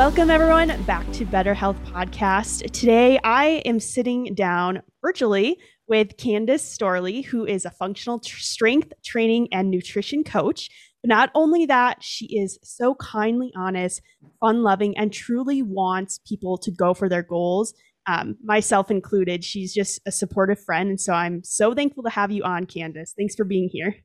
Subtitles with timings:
[0.00, 2.72] Welcome, everyone, back to Better Health Podcast.
[2.72, 5.58] Today, I am sitting down virtually
[5.88, 10.70] with Candace Storley, who is a functional tr- strength training and nutrition coach.
[11.02, 14.00] But not only that, she is so kindly honest,
[14.40, 17.74] fun loving, and truly wants people to go for their goals,
[18.06, 19.44] um, myself included.
[19.44, 20.88] She's just a supportive friend.
[20.88, 23.12] And so I'm so thankful to have you on, Candace.
[23.14, 23.96] Thanks for being here.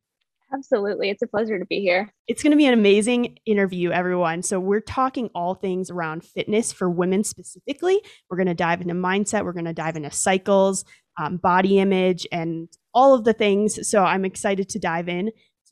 [0.54, 1.10] Absolutely.
[1.10, 2.14] It's a pleasure to be here.
[2.28, 4.44] It's going to be an amazing interview, everyone.
[4.44, 8.00] So, we're talking all things around fitness for women specifically.
[8.30, 10.86] We're going to dive into mindset, we're going to dive into cycles,
[11.20, 13.88] um, body image, and all of the things.
[13.90, 15.32] So, I'm excited to dive in.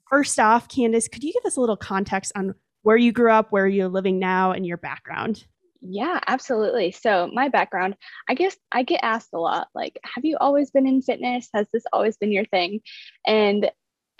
[0.09, 3.51] First off, Candace, could you give us a little context on where you grew up,
[3.51, 5.45] where you're living now, and your background?
[5.81, 6.91] Yeah, absolutely.
[6.91, 7.95] So, my background,
[8.27, 11.49] I guess I get asked a lot like, have you always been in fitness?
[11.53, 12.79] Has this always been your thing?
[13.27, 13.69] And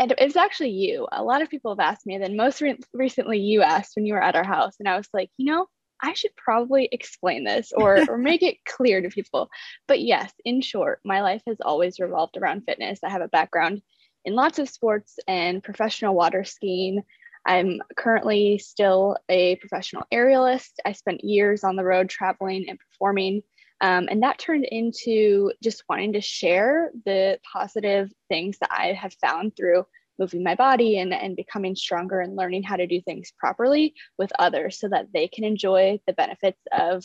[0.03, 1.07] and it's actually you.
[1.13, 2.15] A lot of people have asked me.
[2.15, 4.97] And then most re- recently, you asked when you were at our house, and I
[4.97, 5.67] was like, you know,
[6.01, 9.49] I should probably explain this or or make it clear to people.
[9.87, 12.99] But yes, in short, my life has always revolved around fitness.
[13.01, 13.81] I have a background
[14.25, 17.03] in lots of sports and professional water skiing.
[17.45, 20.71] I'm currently still a professional aerialist.
[20.85, 23.41] I spent years on the road traveling and performing.
[23.83, 29.13] Um, and that turned into just wanting to share the positive things that I have
[29.15, 29.85] found through
[30.17, 34.31] moving my body and, and becoming stronger and learning how to do things properly with
[34.39, 37.03] others so that they can enjoy the benefits of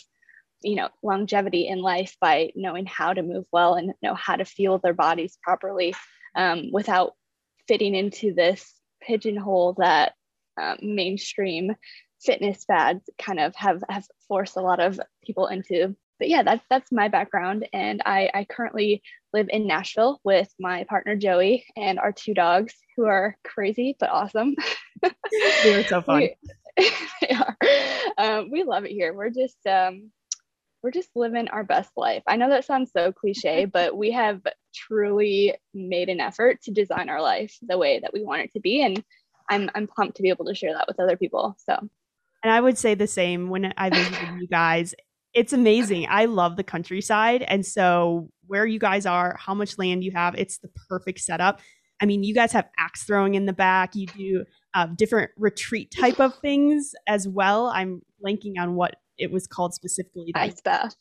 [0.61, 4.45] you know longevity in life by knowing how to move well and know how to
[4.45, 5.93] feel their bodies properly
[6.35, 7.13] um, without
[7.67, 10.13] fitting into this pigeonhole that
[10.61, 11.75] uh, mainstream
[12.21, 16.63] fitness fads kind of have have forced a lot of people into but yeah, that's
[16.69, 19.01] that's my background, and I, I currently
[19.33, 24.09] live in Nashville with my partner Joey and our two dogs, who are crazy but
[24.09, 24.55] awesome.
[25.63, 26.19] they are so fun.
[26.19, 26.35] We,
[27.21, 27.57] they are.
[28.17, 29.13] Um, we love it here.
[29.13, 30.11] We're just um,
[30.83, 32.23] we're just living our best life.
[32.27, 34.41] I know that sounds so cliche, but we have
[34.75, 38.59] truly made an effort to design our life the way that we want it to
[38.59, 39.01] be, and
[39.49, 41.55] I'm I'm pumped to be able to share that with other people.
[41.59, 41.77] So.
[42.41, 44.95] And I would say the same when I visited you guys
[45.39, 46.05] it's amazing.
[46.09, 47.43] I love the countryside.
[47.43, 51.61] And so, where you guys are, how much land you have, it's the perfect setup.
[52.01, 53.95] I mean, you guys have axe throwing in the back.
[53.95, 57.67] You do uh, different retreat type of things as well.
[57.67, 60.33] I'm blanking on what it was called specifically.
[60.35, 60.95] Ice bath.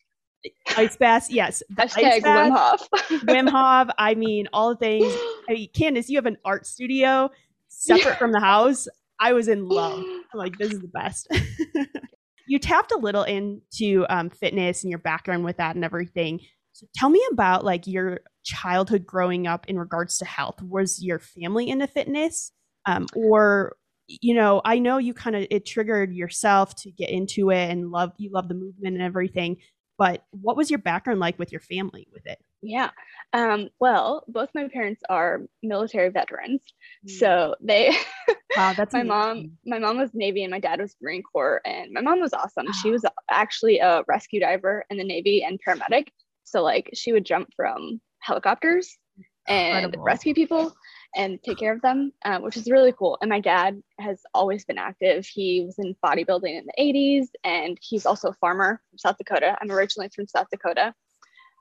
[0.76, 1.64] Ice bath, yes.
[1.74, 2.88] Hashtag Wim Hof.
[3.08, 3.88] Wim Hof.
[3.98, 5.12] I mean, all the things.
[5.48, 7.30] I mean, Candace, you have an art studio
[7.66, 8.18] separate yeah.
[8.18, 8.86] from the house.
[9.18, 9.98] I was in love.
[10.32, 11.26] I'm like, this is the best
[12.48, 16.40] you tapped a little into um, fitness and your background with that and everything.
[16.72, 20.62] So tell me about like your childhood growing up in regards to health.
[20.62, 22.52] Was your family into fitness,
[22.86, 23.76] um, or
[24.06, 27.90] you know, I know you kind of it triggered yourself to get into it and
[27.90, 29.58] love you love the movement and everything.
[29.98, 32.38] But what was your background like with your family with it?
[32.62, 32.90] Yeah.
[33.32, 36.62] Um, well, both my parents are military veterans.
[37.06, 37.10] Mm.
[37.10, 37.96] So they
[38.58, 39.08] Wow, that's my amazing.
[39.08, 39.58] mom.
[39.64, 41.60] My mom was Navy and my dad was Marine Corps.
[41.64, 42.66] And my mom was awesome.
[42.82, 46.08] She was actually a rescue diver in the Navy and paramedic.
[46.42, 48.98] So like she would jump from helicopters
[49.46, 50.02] and Incredible.
[50.02, 50.74] rescue people
[51.14, 53.16] and take care of them, uh, which is really cool.
[53.20, 55.24] And my dad has always been active.
[55.24, 59.56] He was in bodybuilding in the 80s and he's also a farmer from South Dakota.
[59.60, 60.94] I'm originally from South Dakota.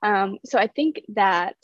[0.01, 1.57] Um, so I think that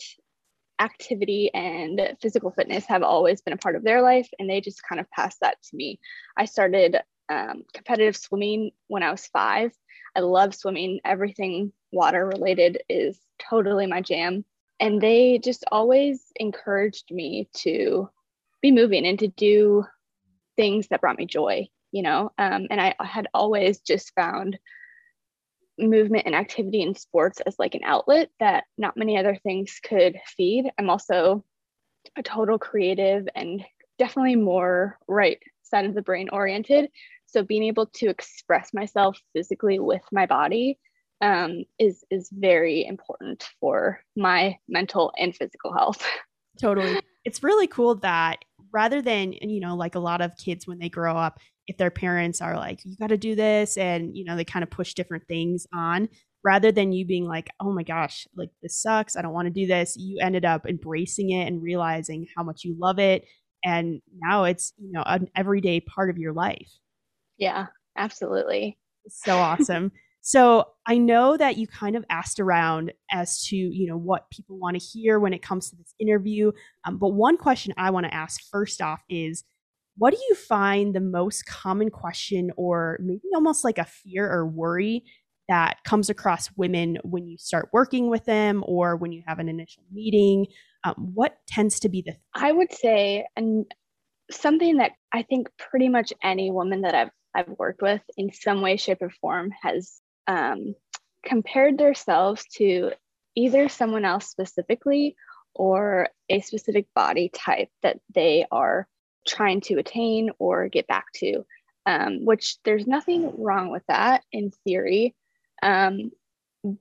[0.84, 4.84] activity and physical fitness have always been a part of their life and they just
[4.84, 6.00] kind of passed that to me.
[6.36, 6.98] I started
[7.30, 9.72] um, competitive swimming when I was five.
[10.16, 11.00] I love swimming.
[11.06, 14.44] Everything water related is totally my jam.
[14.80, 18.10] And they just always encouraged me to
[18.62, 19.86] be moving and to do
[20.58, 22.32] things that brought me joy, you know.
[22.38, 24.60] Um, and I had always just found
[25.78, 30.20] movement and activity in sports as like an outlet that not many other things could
[30.37, 30.70] feed.
[30.78, 31.43] I'm also
[32.16, 33.64] a total creative and
[33.97, 36.90] definitely more right side of the brain oriented.
[37.25, 40.78] So being able to express myself physically with my body
[41.22, 46.05] um, is is very important for my mental and physical health.
[46.59, 46.99] Totally.
[47.26, 48.43] It's really cool that
[48.73, 51.91] rather than you know like a lot of kids when they grow up if their
[51.91, 54.93] parents are like you got to do this and you know they kind of push
[54.93, 56.09] different things on
[56.43, 59.53] rather than you being like oh my gosh like this sucks i don't want to
[59.53, 63.25] do this you ended up embracing it and realizing how much you love it
[63.64, 66.72] and now it's you know an everyday part of your life.
[67.37, 67.67] Yeah
[67.97, 68.78] absolutely.
[69.09, 69.91] So awesome
[70.23, 74.58] so i know that you kind of asked around as to you know what people
[74.58, 76.52] want to hear when it comes to this interview
[76.85, 79.43] um, but one question i want to ask first off is
[79.97, 84.47] what do you find the most common question or maybe almost like a fear or
[84.47, 85.03] worry
[85.49, 89.49] that comes across women when you start working with them or when you have an
[89.49, 90.47] initial meeting?
[90.84, 93.66] Um, what tends to be the i would say and
[94.29, 98.61] something that i think pretty much any woman that i've i've worked with in some
[98.61, 100.75] way shape or form has um,
[101.25, 102.91] compared themselves to
[103.35, 105.16] either someone else specifically
[105.55, 108.87] or a specific body type that they are
[109.28, 111.46] trying to attain or get back to,
[111.85, 115.16] um, which there's nothing wrong with that in theory.
[115.61, 116.11] Um,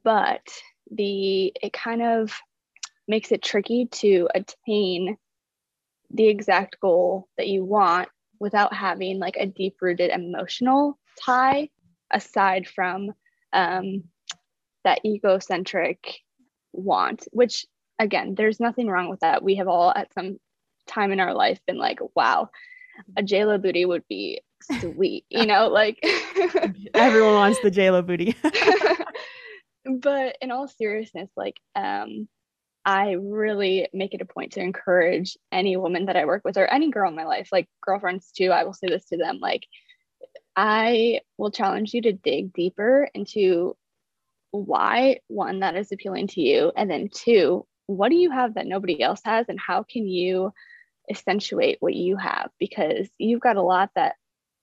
[0.04, 0.46] but
[0.90, 2.36] the it kind of
[3.08, 5.16] makes it tricky to attain
[6.10, 11.68] the exact goal that you want without having like a deep rooted emotional tie
[12.10, 13.12] aside from
[13.52, 14.04] um,
[14.84, 16.20] that egocentric
[16.72, 17.66] want, which
[17.98, 19.42] again, there's nothing wrong with that.
[19.42, 20.38] We have all at some
[20.86, 22.50] time in our life been like, wow,
[23.16, 24.42] a JLo booty would be
[24.80, 25.98] sweet, you know, like
[26.94, 28.36] everyone wants the JLo booty.
[30.00, 32.28] but in all seriousness, like um
[32.84, 36.66] I really make it a point to encourage any woman that I work with or
[36.66, 38.50] any girl in my life, like girlfriends too.
[38.50, 39.62] I will say this to them like,
[40.56, 43.76] I will challenge you to dig deeper into
[44.50, 48.66] why one that is appealing to you, and then two, what do you have that
[48.66, 50.52] nobody else has, and how can you
[51.10, 52.50] accentuate what you have?
[52.58, 54.16] Because you've got a lot that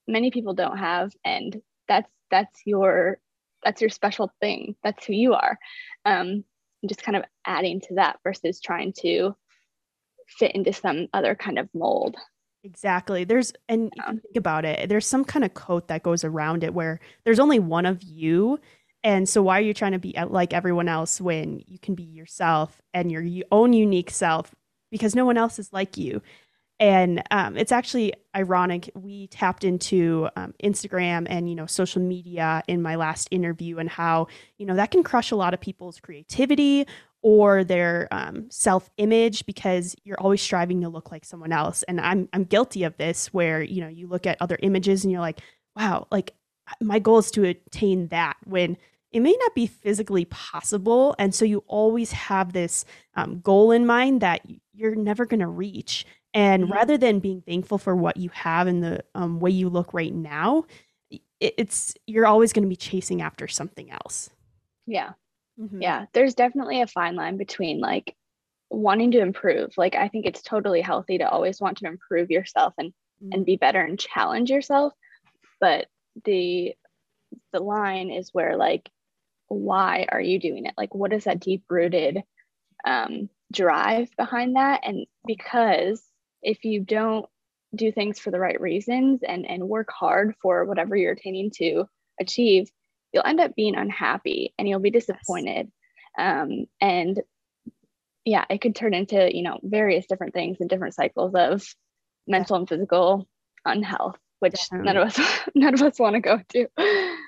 [0.06, 3.18] many people don't have, and that's that's your
[3.64, 4.76] that's your special thing.
[4.82, 5.58] That's who you are.
[6.04, 6.44] Um,
[6.88, 9.34] just kind of adding to that versus trying to
[10.28, 12.16] fit into some other kind of mold.
[12.62, 13.24] Exactly.
[13.24, 14.06] There's and yeah.
[14.06, 17.58] think about it, there's some kind of coat that goes around it where there's only
[17.58, 18.58] one of you.
[19.02, 21.94] And so why are you trying to be uh, like everyone else when you can
[21.94, 24.54] be yourself and your own unique self
[24.90, 26.20] because no one else is like you?
[26.80, 32.62] and um, it's actually ironic we tapped into um, instagram and you know social media
[32.66, 34.26] in my last interview and how
[34.58, 36.86] you know that can crush a lot of people's creativity
[37.22, 42.28] or their um, self-image because you're always striving to look like someone else and i'm
[42.32, 45.40] i'm guilty of this where you know you look at other images and you're like
[45.76, 46.32] wow like
[46.80, 48.76] my goal is to attain that when
[49.12, 52.84] it may not be physically possible and so you always have this
[53.16, 54.40] um, goal in mind that
[54.72, 56.72] you're never going to reach and mm-hmm.
[56.72, 60.14] rather than being thankful for what you have and the um, way you look right
[60.14, 60.64] now,
[61.40, 64.30] it's you're always going to be chasing after something else.
[64.86, 65.12] Yeah.
[65.60, 65.82] Mm-hmm.
[65.82, 66.06] Yeah.
[66.12, 68.14] There's definitely a fine line between like
[68.70, 69.76] wanting to improve.
[69.76, 72.92] Like I think it's totally healthy to always want to improve yourself and
[73.22, 73.32] mm-hmm.
[73.32, 74.92] and be better and challenge yourself.
[75.60, 75.86] But
[76.24, 76.74] the
[77.52, 78.88] the line is where like
[79.48, 80.74] why are you doing it?
[80.78, 82.22] Like what is that deep rooted
[82.84, 84.80] um drive behind that?
[84.84, 86.02] And because
[86.42, 87.26] if you don't
[87.74, 91.84] do things for the right reasons and and work hard for whatever you're attaining to
[92.20, 92.70] achieve
[93.12, 95.70] you'll end up being unhappy and you'll be disappointed.
[96.18, 97.20] Um, and
[98.24, 101.64] yeah it could turn into you know various different things and different cycles of
[102.26, 103.26] mental and physical
[103.64, 104.84] unhealth which Definitely.
[104.86, 106.66] none of us none of us want to go to.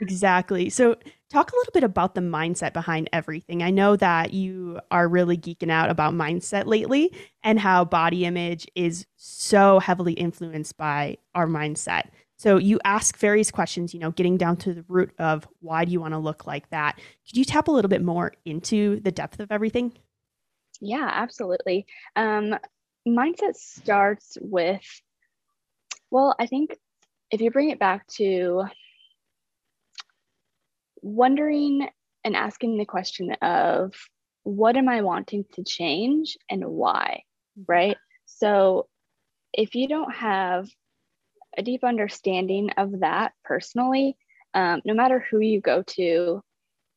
[0.01, 0.71] Exactly.
[0.71, 0.97] So
[1.31, 3.63] talk a little bit about the mindset behind everything.
[3.63, 8.67] I know that you are really geeking out about mindset lately and how body image
[8.75, 12.05] is so heavily influenced by our mindset
[12.43, 15.93] so you ask various questions you know getting down to the root of why do
[15.93, 16.97] you want to look like that?
[17.27, 19.93] Could you tap a little bit more into the depth of everything?
[20.81, 21.87] Yeah absolutely.
[22.17, 22.57] Um,
[23.07, 24.87] mindset starts with
[26.13, 26.77] well i think
[27.33, 28.63] if you bring it back to
[31.03, 31.89] wondering
[32.25, 33.93] and asking the question of
[34.45, 37.23] what am I wanting to change and why,
[37.67, 37.97] right?
[38.27, 38.89] So
[39.53, 40.69] if you don't have
[41.57, 44.17] a deep understanding of that personally,
[44.55, 46.43] um, no matter who you go to,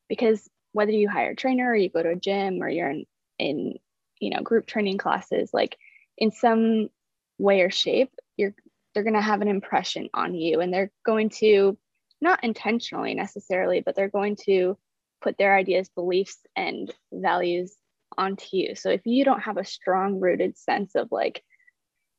[0.10, 3.06] because whether you hire a trainer or you go to a gym or you're in,
[3.40, 3.74] in
[4.20, 5.78] you know group training classes, like
[6.18, 6.90] in some
[7.38, 8.54] way or shape, you're
[8.94, 11.78] they're going to have an impression on you and they're going to
[12.22, 14.78] not intentionally necessarily but they're going to
[15.22, 17.76] put their ideas beliefs and values
[18.18, 18.76] onto you.
[18.76, 21.44] So if you don't have a strong rooted sense of like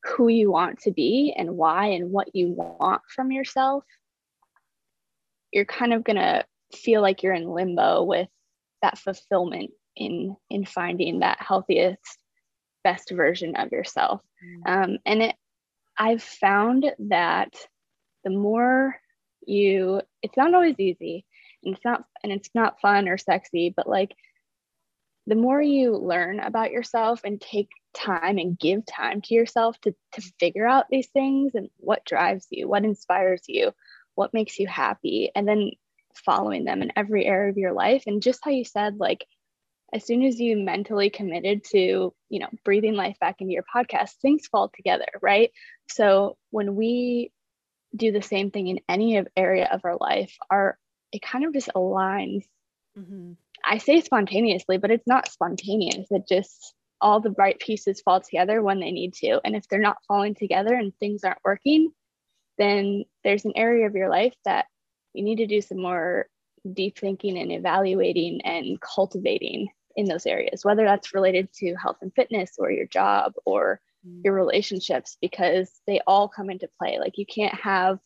[0.07, 3.85] who you want to be and why and what you want from yourself
[5.53, 6.45] you're kind of going to
[6.75, 8.29] feel like you're in limbo with
[8.83, 12.19] that fulfillment in in finding that healthiest
[12.85, 14.85] best version of yourself mm.
[14.85, 15.35] um, and it
[15.99, 17.55] I've found that
[18.25, 18.97] the more
[19.47, 21.25] you, it's not always easy
[21.65, 24.15] and it's not, and it's not fun or sexy, but like
[25.27, 29.95] the more you learn about yourself and take time and give time to yourself to,
[30.13, 33.73] to figure out these things and what drives you, what inspires you,
[34.15, 35.71] what makes you happy, and then
[36.15, 38.05] following them in every area of your life.
[38.07, 39.27] And just how you said, like,
[39.93, 44.11] as soon as you mentally committed to, you know, breathing life back into your podcast,
[44.21, 45.51] things fall together, right?
[45.89, 47.31] So when we
[47.95, 50.77] do the same thing in any of area of our life, our
[51.13, 52.45] it kind of just aligns.
[52.99, 53.33] Mm-hmm.
[53.65, 56.07] I say spontaneously, but it's not spontaneous.
[56.11, 59.41] It just all the right pieces fall together when they need to.
[59.45, 61.93] And if they're not falling together and things aren't working,
[62.59, 64.67] then there's an area of your life that
[65.13, 66.27] you need to do some more
[66.73, 72.15] deep thinking and evaluating and cultivating in those areas, whether that's related to health and
[72.15, 74.21] fitness or your job or mm.
[74.25, 76.99] your relationships, because they all come into play.
[76.99, 77.99] Like you can't have,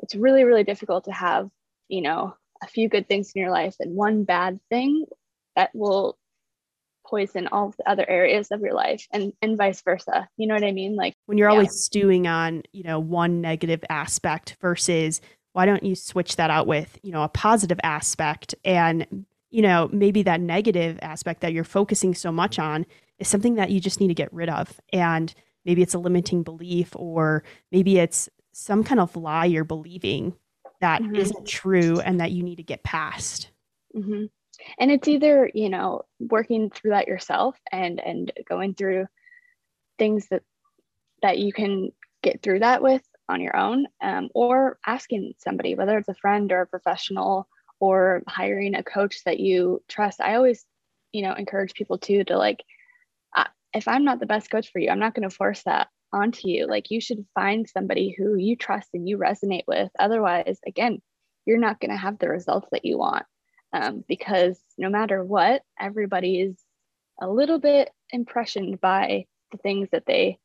[0.00, 1.48] it's really, really difficult to have,
[1.88, 5.06] you know, a few good things in your life and one bad thing
[5.56, 6.16] that will
[7.12, 10.28] poison all the other areas of your life and and vice versa.
[10.38, 10.96] You know what i mean?
[10.96, 11.56] Like when you're yeah.
[11.56, 15.20] always stewing on you know one negative aspect versus
[15.52, 18.54] why don't you switch that out with you know a positive aspect?
[18.64, 22.86] And you know maybe that negative aspect that you're focusing so much on
[23.18, 24.80] is something that you just need to get rid of.
[24.90, 25.34] And
[25.66, 30.34] maybe it's a limiting belief or maybe it's some kind of lie you're believing
[30.80, 31.12] that mm-hmm.
[31.12, 33.50] not true and that you need to get past.
[33.94, 34.24] Mm-hmm
[34.78, 39.06] and it's either you know working through that yourself and and going through
[39.98, 40.42] things that
[41.22, 41.90] that you can
[42.22, 46.52] get through that with on your own um, or asking somebody whether it's a friend
[46.52, 47.48] or a professional
[47.80, 50.20] or hiring a coach that you trust.
[50.20, 50.64] I always
[51.12, 52.62] you know encourage people too to like
[53.74, 56.48] if i'm not the best coach for you i'm not going to force that onto
[56.48, 56.66] you.
[56.66, 59.90] Like you should find somebody who you trust and you resonate with.
[59.98, 61.00] Otherwise again
[61.44, 63.26] you're not going to have the results that you want
[63.72, 66.56] um, because no matter what, everybody is
[67.20, 70.38] a little bit impressioned by the things that they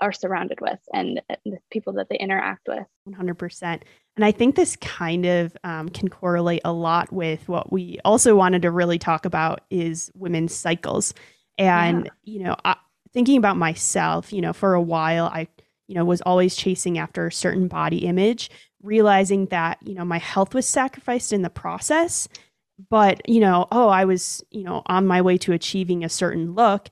[0.00, 2.86] are surrounded with and the people that they interact with.
[3.08, 3.82] 100%.
[4.16, 8.34] And I think this kind of um, can correlate a lot with what we also
[8.34, 11.12] wanted to really talk about is women's cycles.
[11.58, 12.10] And, yeah.
[12.24, 12.76] you know, I,
[13.12, 15.48] thinking about myself, you know, for a while, I,
[15.86, 18.50] you know, was always chasing after a certain body image,
[18.82, 22.28] realizing that, you know, my health was sacrificed in the process
[22.88, 26.54] but you know oh i was you know on my way to achieving a certain
[26.54, 26.88] look.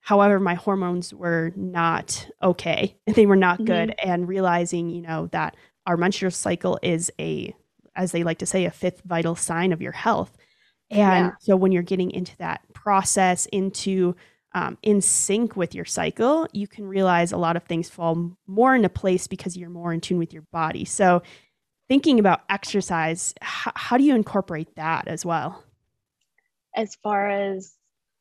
[0.00, 2.96] However my hormones were not okay.
[3.06, 3.64] They were not mm-hmm.
[3.64, 7.54] good and realizing you know that our menstrual cycle is a
[7.96, 10.36] as they like to say a fifth vital sign of your health.
[10.90, 11.30] And yeah.
[11.40, 14.14] so when you're getting into that process into
[14.56, 18.74] um, in sync with your cycle you can realize a lot of things fall more
[18.74, 20.84] into place because you're more in tune with your body.
[20.84, 21.22] So
[21.88, 25.62] thinking about exercise, how, how do you incorporate that as well?
[26.74, 27.74] As far as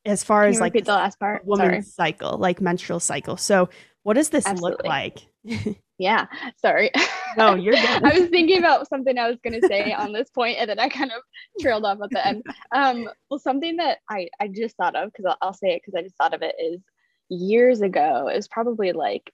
[0.05, 2.12] as far as like the last part, woman's Sorry.
[2.12, 3.38] cycle, like menstrual cycle.
[3.38, 3.70] So,
[4.03, 4.72] what does this Absolutely.
[4.72, 5.77] look like?
[5.98, 6.25] yeah,
[6.58, 6.91] sorry.
[7.38, 8.03] No, you're good.
[8.03, 10.77] I was thinking about something I was going to say on this point, and then
[10.77, 11.22] I kind of
[11.62, 12.43] trailed off at the end.
[12.74, 15.98] Um, well, something that I I just thought of because I'll, I'll say it because
[15.98, 16.82] I just thought of it is
[17.29, 18.27] years ago.
[18.27, 19.32] It was probably like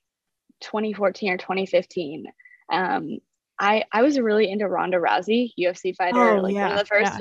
[0.62, 2.26] 2014 or 2015.
[2.72, 3.18] Um,
[3.60, 6.86] I I was really into Ronda Rousey, UFC fighter, oh, like yeah, one of the
[6.86, 7.14] first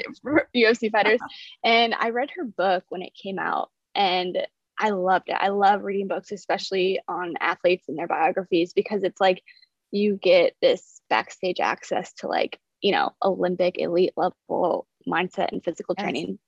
[0.54, 0.70] yeah.
[0.72, 1.20] UFC fighters,
[1.64, 4.38] and I read her book when it came out, and
[4.78, 5.36] I loved it.
[5.38, 9.42] I love reading books, especially on athletes and their biographies, because it's like
[9.90, 15.94] you get this backstage access to like you know Olympic elite level mindset and physical
[15.98, 16.04] yes.
[16.04, 16.38] training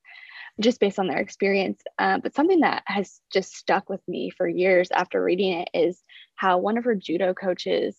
[0.61, 1.80] just based on their experience.
[1.99, 6.02] Uh, but something that has just stuck with me for years after reading it is
[6.37, 7.97] how one of her judo coaches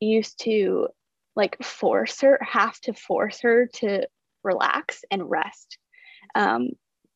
[0.00, 0.88] used to
[1.36, 4.06] like force her, have to force her to
[4.42, 5.78] relax and rest.
[6.34, 6.70] Um,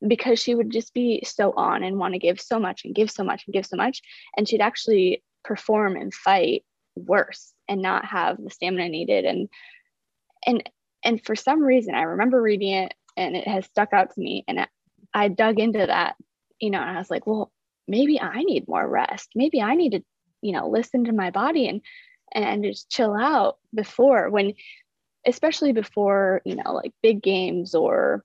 [0.06, 3.10] because she would just be so on and want to give so much and give
[3.10, 4.02] so much and give so much.
[4.36, 6.64] And she'd actually perform and fight
[6.96, 9.24] worse and not have the stamina needed.
[9.24, 9.48] And
[10.46, 10.68] and
[11.04, 14.44] and for some reason I remember reading it and it has stuck out to me.
[14.48, 14.66] And
[15.14, 16.16] I dug into that,
[16.60, 17.52] you know, and I was like, well,
[17.86, 19.30] maybe I need more rest.
[19.34, 20.02] Maybe I need to,
[20.40, 21.68] you know, listen to my body.
[21.68, 21.82] And
[22.34, 24.54] and just chill out before when
[25.26, 28.24] especially before you know like big games or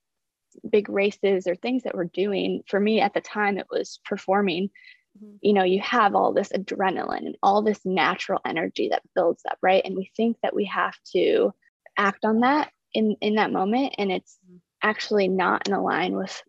[0.69, 4.69] big races or things that we're doing for me at the time it was performing
[5.17, 5.35] mm-hmm.
[5.41, 9.57] you know you have all this adrenaline and all this natural energy that builds up
[9.61, 11.53] right and we think that we have to
[11.97, 14.57] act on that in in that moment and it's mm-hmm.
[14.81, 16.41] actually not in line with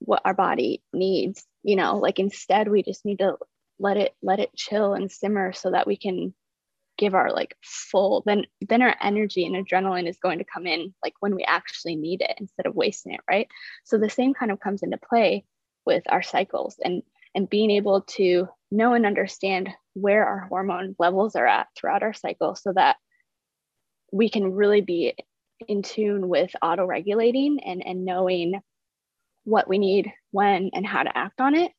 [0.00, 3.36] what our body needs you know like instead we just need to
[3.80, 6.34] let it let it chill and simmer so that we can
[6.98, 10.92] give our like full then then our energy and adrenaline is going to come in
[11.02, 13.48] like when we actually need it instead of wasting it right
[13.84, 15.44] so the same kind of comes into play
[15.86, 17.02] with our cycles and
[17.34, 22.12] and being able to know and understand where our hormone levels are at throughout our
[22.12, 22.96] cycle so that
[24.12, 25.14] we can really be
[25.66, 28.60] in tune with auto regulating and, and knowing
[29.44, 31.72] what we need when and how to act on it.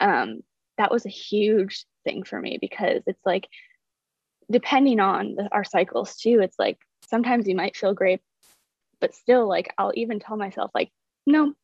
[0.00, 0.40] Um,
[0.78, 3.48] that was a huge thing for me because it's like,
[4.50, 8.20] depending on the, our cycles too, it's like sometimes you might feel great,
[9.00, 10.90] but still, like, I'll even tell myself, like,
[11.26, 11.54] no,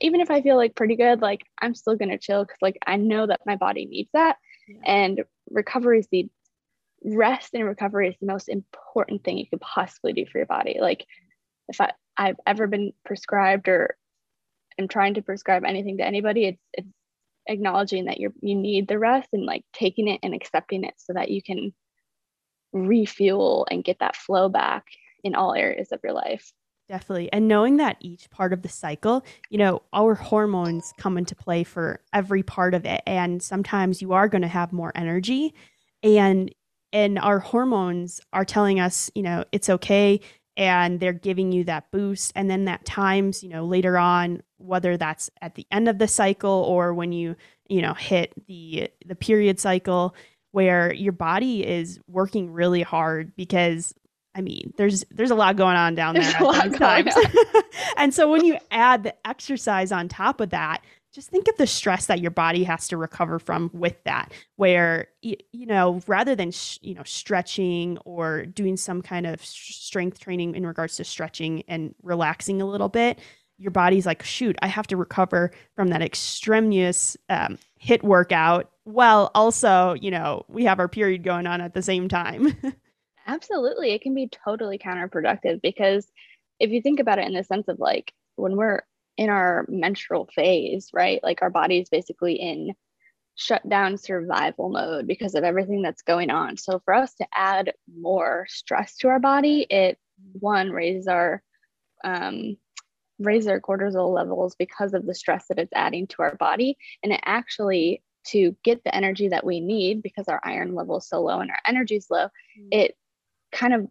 [0.00, 2.96] even if I feel like pretty good, like, I'm still to chill because, like, I
[2.96, 4.36] know that my body needs that.
[4.68, 4.80] Yeah.
[4.84, 6.28] And recovery is the
[7.04, 10.78] rest and recovery is the most important thing you could possibly do for your body.
[10.80, 11.06] Like
[11.68, 13.96] if I, I've ever been prescribed or
[14.78, 16.88] am trying to prescribe anything to anybody, it's it's
[17.46, 21.14] acknowledging that you're you need the rest and like taking it and accepting it so
[21.14, 21.72] that you can
[22.72, 24.86] refuel and get that flow back
[25.24, 26.52] in all areas of your life.
[26.88, 27.32] Definitely.
[27.32, 31.62] And knowing that each part of the cycle, you know, our hormones come into play
[31.62, 33.00] for every part of it.
[33.06, 35.54] And sometimes you are going to have more energy.
[36.02, 36.52] And
[36.92, 40.20] and our hormones are telling us, you know, it's okay
[40.56, 44.96] and they're giving you that boost and then that times, you know, later on whether
[44.96, 47.36] that's at the end of the cycle or when you,
[47.68, 50.14] you know, hit the the period cycle
[50.52, 53.94] where your body is working really hard because
[54.34, 56.32] I mean, there's there's a lot going on down there
[56.78, 57.12] times.
[57.96, 61.66] and so when you add the exercise on top of that, just think of the
[61.66, 66.50] stress that your body has to recover from with that where you, know rather than
[66.50, 71.62] sh- you know stretching or doing some kind of strength training in regards to stretching
[71.68, 73.18] and relaxing a little bit
[73.58, 79.30] your body's like shoot i have to recover from that extraneous um, HIIT workout while
[79.34, 82.56] also you know we have our period going on at the same time
[83.26, 86.10] absolutely it can be totally counterproductive because
[86.58, 88.82] if you think about it in the sense of like when we're
[89.20, 91.22] in our menstrual phase, right?
[91.22, 92.74] Like our body is basically in
[93.34, 96.56] shutdown survival mode because of everything that's going on.
[96.56, 99.98] So for us to add more stress to our body, it
[100.32, 101.42] one raises our
[102.02, 102.56] um,
[103.18, 107.12] raise our cortisol levels because of the stress that it's adding to our body, and
[107.12, 111.20] it actually to get the energy that we need because our iron level is so
[111.22, 112.68] low and our energy is low, mm-hmm.
[112.70, 112.96] it
[113.52, 113.88] kind of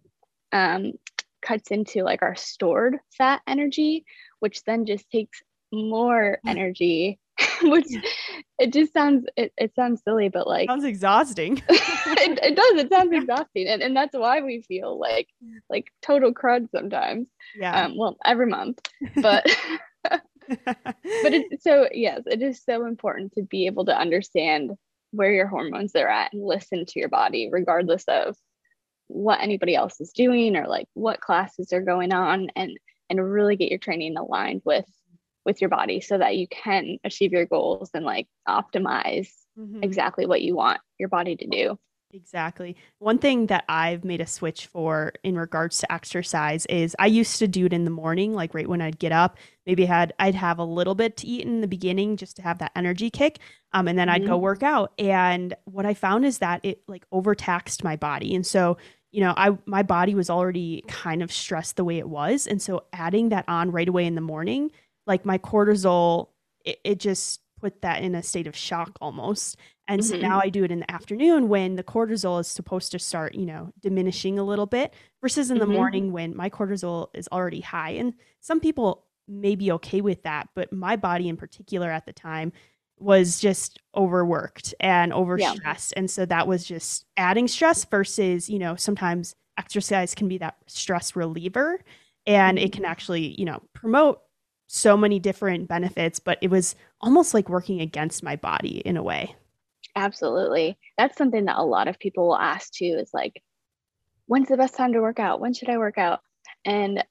[0.51, 0.93] um,
[1.41, 4.05] cuts into like our stored fat energy,
[4.39, 7.19] which then just takes more energy
[7.63, 8.01] which yeah.
[8.57, 12.89] it just sounds it, it sounds silly but like sounds exhausting it, it, does it
[12.89, 15.27] sounds exhausting and, and that's why we feel like
[15.69, 18.79] like total crud sometimes yeah um, well every month
[19.21, 19.45] but
[20.65, 24.71] but it so yes it is so important to be able to understand
[25.11, 28.35] where your hormones are at and listen to your body regardless of
[29.07, 32.77] what anybody else is doing or like what classes are going on and
[33.09, 34.85] and really get your training aligned with
[35.45, 39.83] with your body so that you can achieve your goals and like optimize mm-hmm.
[39.83, 41.77] exactly what you want your body to do
[42.11, 42.75] Exactly.
[42.97, 47.37] One thing that I've made a switch for in regards to exercise is I used
[47.37, 49.37] to do it in the morning, like right when I'd get up.
[49.67, 52.57] Maybe had I'd have a little bit to eat in the beginning just to have
[52.59, 53.37] that energy kick,
[53.73, 54.15] um, and then mm-hmm.
[54.15, 54.43] I'd go mm-hmm.
[54.43, 54.93] work out.
[54.97, 58.77] And what I found is that it like overtaxed my body, and so
[59.11, 62.61] you know, I my body was already kind of stressed the way it was, and
[62.61, 64.71] so adding that on right away in the morning,
[65.05, 66.29] like my cortisol,
[66.65, 69.57] it, it just put that in a state of shock almost.
[69.89, 70.09] And mm-hmm.
[70.11, 73.33] so now I do it in the afternoon when the cortisol is supposed to start,
[73.33, 75.73] you know, diminishing a little bit versus in the mm-hmm.
[75.73, 77.91] morning when my cortisol is already high.
[77.91, 82.13] And some people may be okay with that, but my body in particular at the
[82.13, 82.51] time
[82.99, 85.93] was just overworked and overstressed.
[85.93, 85.97] Yeah.
[85.97, 90.57] And so that was just adding stress versus, you know, sometimes exercise can be that
[90.67, 91.83] stress reliever
[92.27, 92.91] and it can mm-hmm.
[92.91, 94.21] actually, you know, promote
[94.67, 99.01] so many different benefits, but it was almost like working against my body in a
[99.01, 99.35] way.
[99.95, 100.77] Absolutely.
[100.97, 103.41] That's something that a lot of people will ask too is like,
[104.27, 105.39] when's the best time to work out?
[105.39, 106.21] When should I work out?
[106.63, 107.03] And,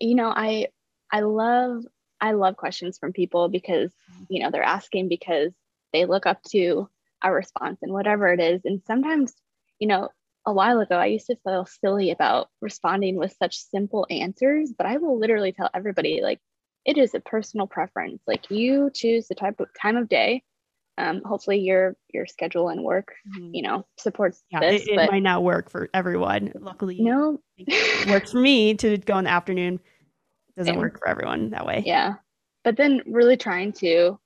[0.00, 0.68] you know, I,
[1.10, 1.84] I love
[2.20, 4.24] I love questions from people because, mm-hmm.
[4.30, 5.52] you know, they're asking because
[5.92, 6.88] they look up to
[7.22, 8.62] our response and whatever it is.
[8.64, 9.34] And sometimes,
[9.78, 10.08] you know,
[10.46, 14.86] a while ago, I used to feel silly about responding with such simple answers, but
[14.86, 16.40] I will literally tell everybody like,
[16.84, 18.22] it is a personal preference.
[18.26, 20.42] Like you choose the type of time of day.
[20.96, 23.50] Um, hopefully your your schedule and work, mm-hmm.
[23.52, 24.82] you know, supports yeah, this.
[24.82, 26.52] It, it might not work for everyone.
[26.54, 29.80] Luckily, no, it works for me to go in the afternoon
[30.56, 31.82] doesn't work for everyone that way.
[31.84, 32.14] Yeah.
[32.62, 34.18] But then really trying to,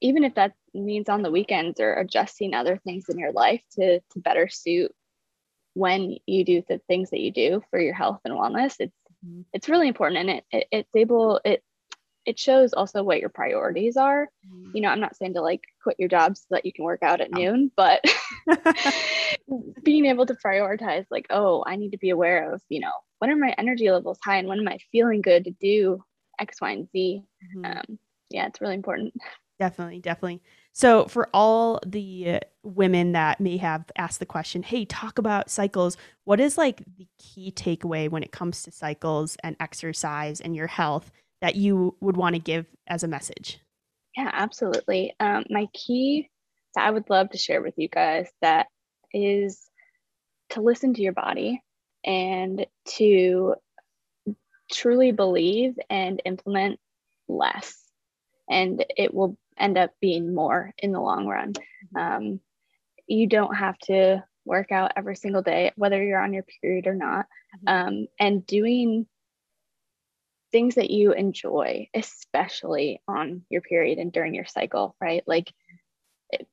[0.00, 4.00] even if that means on the weekends or adjusting other things in your life to
[4.00, 4.92] to better suit
[5.74, 9.42] when you do the things that you do for your health and wellness, it's mm-hmm.
[9.52, 11.62] it's really important and it, it it's able it
[12.24, 14.28] it shows also what your priorities are.
[14.46, 14.70] Mm-hmm.
[14.74, 17.02] You know, I'm not saying to like quit your job so that you can work
[17.02, 18.04] out at noon, but
[19.82, 23.30] being able to prioritize, like, oh, I need to be aware of, you know, when
[23.30, 26.02] are my energy levels high and when am I feeling good to do
[26.38, 27.22] X, Y, and Z.
[27.56, 27.64] Mm-hmm.
[27.64, 27.98] Um,
[28.30, 29.14] yeah, it's really important.
[29.58, 30.42] Definitely, definitely.
[30.72, 35.96] So, for all the women that may have asked the question, hey, talk about cycles,
[36.24, 40.66] what is like the key takeaway when it comes to cycles and exercise and your
[40.66, 43.58] health that you would want to give as a message?
[44.16, 45.14] Yeah, absolutely.
[45.20, 46.30] Um, my key
[46.74, 48.68] that I would love to share with you guys that
[49.12, 49.60] is
[50.50, 51.60] to listen to your body
[52.04, 52.64] and
[52.96, 53.56] to
[54.70, 56.78] truly believe and implement
[57.28, 57.76] less.
[58.48, 61.52] And it will end up being more in the long run.
[61.52, 61.96] Mm-hmm.
[61.98, 62.40] Um,
[63.06, 66.94] you don't have to work out every single day, whether you're on your period or
[66.94, 67.26] not.
[67.66, 67.68] Mm-hmm.
[67.68, 69.06] Um, and doing
[70.52, 75.24] things that you enjoy, especially on your period and during your cycle, right?
[75.26, 75.52] Like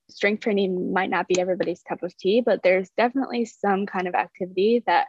[0.10, 4.16] strength training might not be everybody's cup of tea, but there's definitely some kind of
[4.16, 5.08] activity that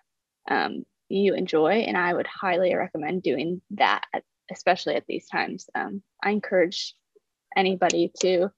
[0.51, 1.85] um, you enjoy.
[1.87, 4.03] And I would highly recommend doing that,
[4.51, 5.69] especially at these times.
[5.75, 6.95] Um, I encourage
[7.57, 8.51] anybody to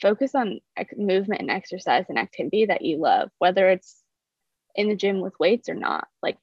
[0.00, 0.60] focus on
[0.96, 4.02] movement and exercise and activity that you love, whether it's
[4.74, 6.06] in the gym with weights or not.
[6.22, 6.38] Like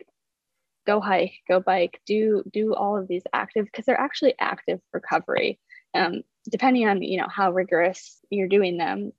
[0.86, 5.60] go hike, go bike, do do all of these active because they're actually active recovery.
[5.94, 9.12] Um, depending on you know how rigorous you're doing them,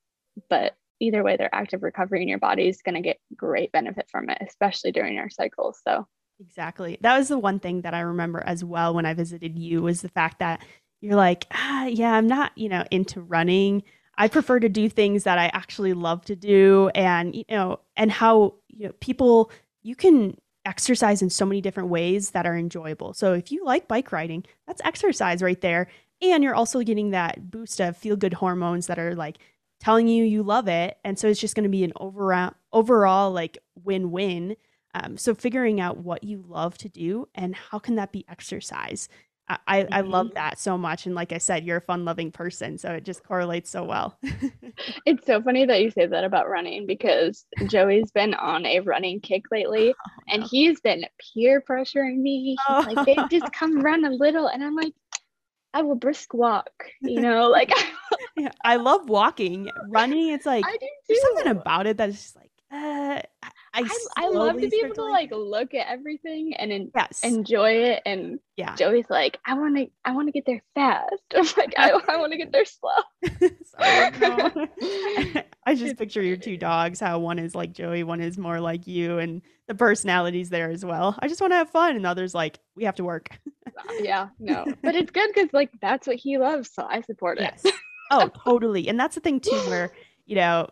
[0.48, 4.08] but either way, they're active recovery, and your body is going to get great benefit
[4.10, 5.80] from it, especially during our cycles.
[5.86, 6.06] So
[6.40, 9.82] exactly, that was the one thing that I remember as well when I visited you
[9.82, 10.62] was the fact that
[11.00, 13.82] you're like, ah, yeah, I'm not, you know, into running.
[14.16, 18.10] I prefer to do things that I actually love to do, and you know, and
[18.10, 19.50] how you know people
[19.82, 23.12] you can exercise in so many different ways that are enjoyable.
[23.12, 25.88] So if you like bike riding, that's exercise right there,
[26.22, 29.38] and you're also getting that boost of feel good hormones that are like
[29.80, 33.30] telling you you love it, and so it's just going to be an overall overall
[33.30, 34.56] like win win.
[34.94, 39.08] Um, so figuring out what you love to do and how can that be exercise
[39.48, 39.94] I, mm-hmm.
[39.94, 40.34] I love mm-hmm.
[40.34, 41.06] that so much.
[41.06, 42.78] And like I said, you're a fun loving person.
[42.78, 44.18] So it just correlates so well.
[45.06, 49.20] it's so funny that you say that about running because Joey's been on a running
[49.20, 50.48] kick lately oh, and no.
[50.50, 51.04] he's been
[51.34, 52.56] peer pressuring me.
[52.68, 52.86] Oh.
[52.90, 54.46] Like, they just come run a little.
[54.46, 54.94] And I'm like,
[55.74, 56.70] I will brisk walk,
[57.02, 57.72] you know, like
[58.36, 59.68] yeah, I love walking.
[59.88, 60.64] Running, it's like
[61.08, 63.20] there's something about it that is just like, uh,
[63.74, 67.24] I, I, I love to be able to like look at everything and en- yes.
[67.24, 68.02] enjoy it.
[68.06, 71.22] And yeah, Joey's like, I want to, I want to get there fast.
[71.34, 72.90] I'm like, I, I want to get there slow.
[75.66, 77.00] I just picture your two dogs.
[77.00, 80.84] How one is like Joey, one is more like you, and the personalities there as
[80.84, 81.16] well.
[81.18, 83.30] I just want to have fun, and the other's like, we have to work.
[83.66, 87.38] Uh, yeah, no, but it's good because like that's what he loves, so I support
[87.38, 87.42] it.
[87.42, 87.66] Yes.
[88.10, 88.88] Oh, totally.
[88.88, 89.92] And that's the thing too, where
[90.26, 90.68] you know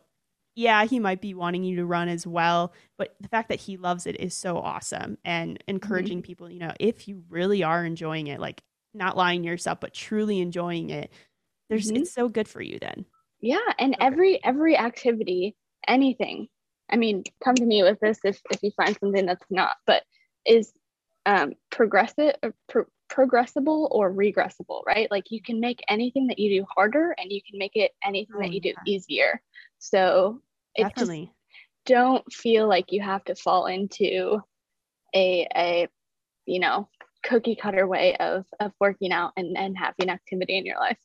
[0.55, 3.77] yeah, he might be wanting you to run as well, but the fact that he
[3.77, 5.71] loves it is so awesome and mm-hmm.
[5.71, 6.27] encouraging mm-hmm.
[6.27, 8.63] people, you know, if you really are enjoying it, like
[8.93, 11.11] not lying to yourself, but truly enjoying it,
[11.71, 12.03] there's mm-hmm.
[12.03, 13.07] it's so good for you then.
[13.41, 14.07] Yeah, and okay.
[14.07, 15.57] every every activity,
[15.89, 16.49] anything.
[16.91, 20.03] I mean, come to me with this if if you find something that's not, but
[20.45, 20.73] is
[21.25, 25.11] um progressive uh, pro- progressible or regressible, right?
[25.11, 28.37] Like you can make anything that you do harder and you can make it anything
[28.37, 29.41] oh, that you do easier.
[29.83, 30.41] So
[30.77, 31.33] definitely
[31.87, 34.41] don't feel like you have to fall into
[35.15, 35.89] a a
[36.47, 36.89] you know
[37.25, 40.99] cookie cutter way of of working out and and having activity in your life.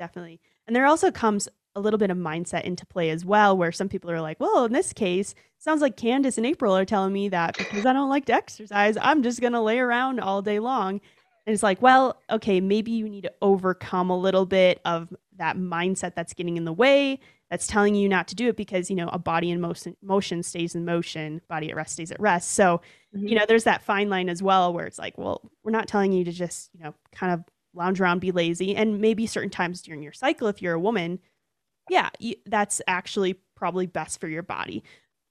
[0.00, 0.40] Definitely.
[0.66, 3.88] And there also comes a little bit of mindset into play as well, where some
[3.88, 7.28] people are like, well, in this case, sounds like Candace and April are telling me
[7.28, 10.58] that because I don't like to exercise, I'm just going to lay around all day
[10.58, 11.00] long.
[11.46, 15.56] And it's like, well, okay, maybe you need to overcome a little bit of that
[15.56, 17.18] mindset that's getting in the way
[17.50, 20.42] that's telling you not to do it because you know a body in motion motion
[20.42, 22.52] stays in motion body at rest stays at rest.
[22.52, 22.80] So
[23.14, 23.28] mm-hmm.
[23.28, 26.12] you know there's that fine line as well where it's like well we're not telling
[26.12, 27.44] you to just you know kind of
[27.74, 28.74] lounge around be lazy.
[28.74, 31.20] And maybe certain times during your cycle if you're a woman
[31.90, 34.82] yeah you, that's actually probably best for your body.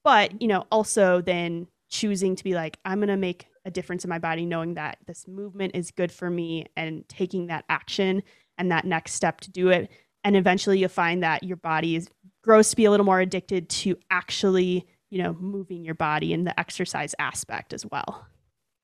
[0.03, 4.03] But you know also then choosing to be like i'm going to make a difference
[4.03, 8.23] in my body knowing that this movement is good for me and taking that action
[8.57, 9.89] and that next step to do it
[10.23, 12.07] and eventually you'll find that your body is
[12.43, 16.45] grows to be a little more addicted to actually you know moving your body and
[16.45, 18.25] the exercise aspect as well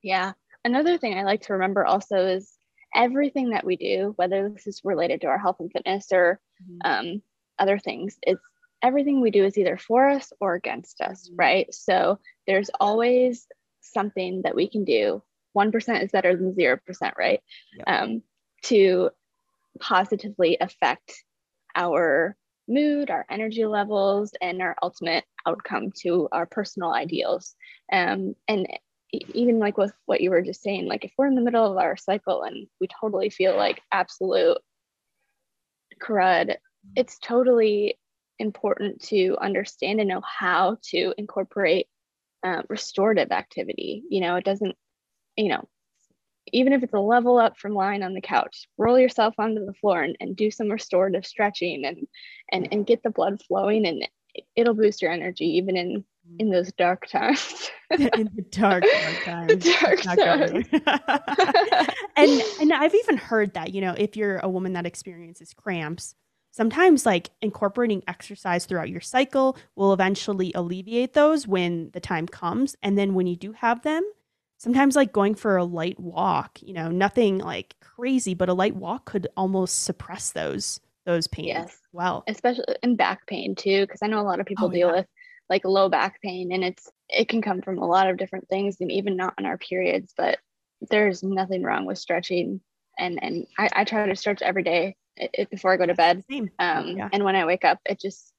[0.04, 0.34] yeah
[0.66, 2.58] another thing i like to remember also is
[2.96, 7.10] everything that we do whether this is related to our health and fitness or mm-hmm.
[7.10, 7.22] um,
[7.60, 8.42] other things it's
[8.82, 11.36] everything we do is either for us or against us mm-hmm.
[11.40, 13.46] right so there's always
[13.82, 15.22] something that we can do
[15.58, 16.80] 1% is better than 0%
[17.18, 17.42] right
[17.78, 17.88] yep.
[17.88, 18.22] um,
[18.64, 19.10] to
[19.80, 21.24] positively affect
[21.76, 22.36] our
[22.68, 27.56] mood, our energy levels, and our ultimate outcome to our personal ideals.
[27.92, 28.68] Um, and
[29.12, 31.78] even like with what you were just saying, like if we're in the middle of
[31.78, 34.60] our cycle and we totally feel like absolute
[36.02, 36.56] crud,
[36.96, 37.98] it's totally
[38.38, 41.88] important to understand and know how to incorporate
[42.44, 44.04] uh, restorative activity.
[44.10, 44.76] You know, it doesn't,
[45.36, 45.68] you know,
[46.54, 49.74] even if it's a level up from lying on the couch, roll yourself onto the
[49.74, 52.08] floor and, and do some restorative stretching and,
[52.52, 54.08] and, and get the blood flowing and
[54.56, 56.04] it'll boost your energy even in,
[56.38, 56.52] in mm-hmm.
[56.54, 57.70] those dark times.
[57.92, 59.66] in the dark, dark times.
[59.82, 60.68] dark times.
[62.16, 66.16] and, and I've even heard that, you know, if you're a woman that experiences cramps,
[66.52, 72.76] sometimes like incorporating exercise throughout your cycle will eventually alleviate those when the time comes.
[72.84, 74.04] And then when you do have them,
[74.60, 78.76] sometimes like going for a light walk, you know, nothing like crazy, but a light
[78.76, 81.48] walk could almost suppress those those pains.
[81.48, 81.82] Yes.
[81.92, 84.90] Well, especially in back pain too, because I know a lot of people oh, deal
[84.90, 84.98] yeah.
[84.98, 85.08] with
[85.50, 88.78] like low back pain, and it's it can come from a lot of different things,
[88.80, 90.14] and even not in our periods.
[90.16, 90.38] But
[90.92, 92.62] there's nothing wrong with stretching,
[93.00, 96.24] and and I, I try to stretch every day it, before I go to bed.
[96.30, 96.52] Same.
[96.60, 97.10] Um, yeah.
[97.12, 98.34] and when I wake up, it just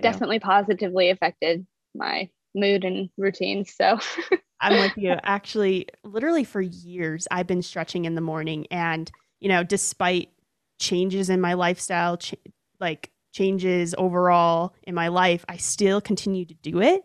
[0.00, 3.64] definitely positively affected my mood and routine.
[3.64, 3.98] So
[4.60, 5.16] I'm with you.
[5.22, 8.66] Actually, literally for years, I've been stretching in the morning.
[8.70, 10.30] And, you know, despite
[10.78, 12.34] changes in my lifestyle, ch-
[12.80, 17.02] like changes overall in my life, I still continue to do it.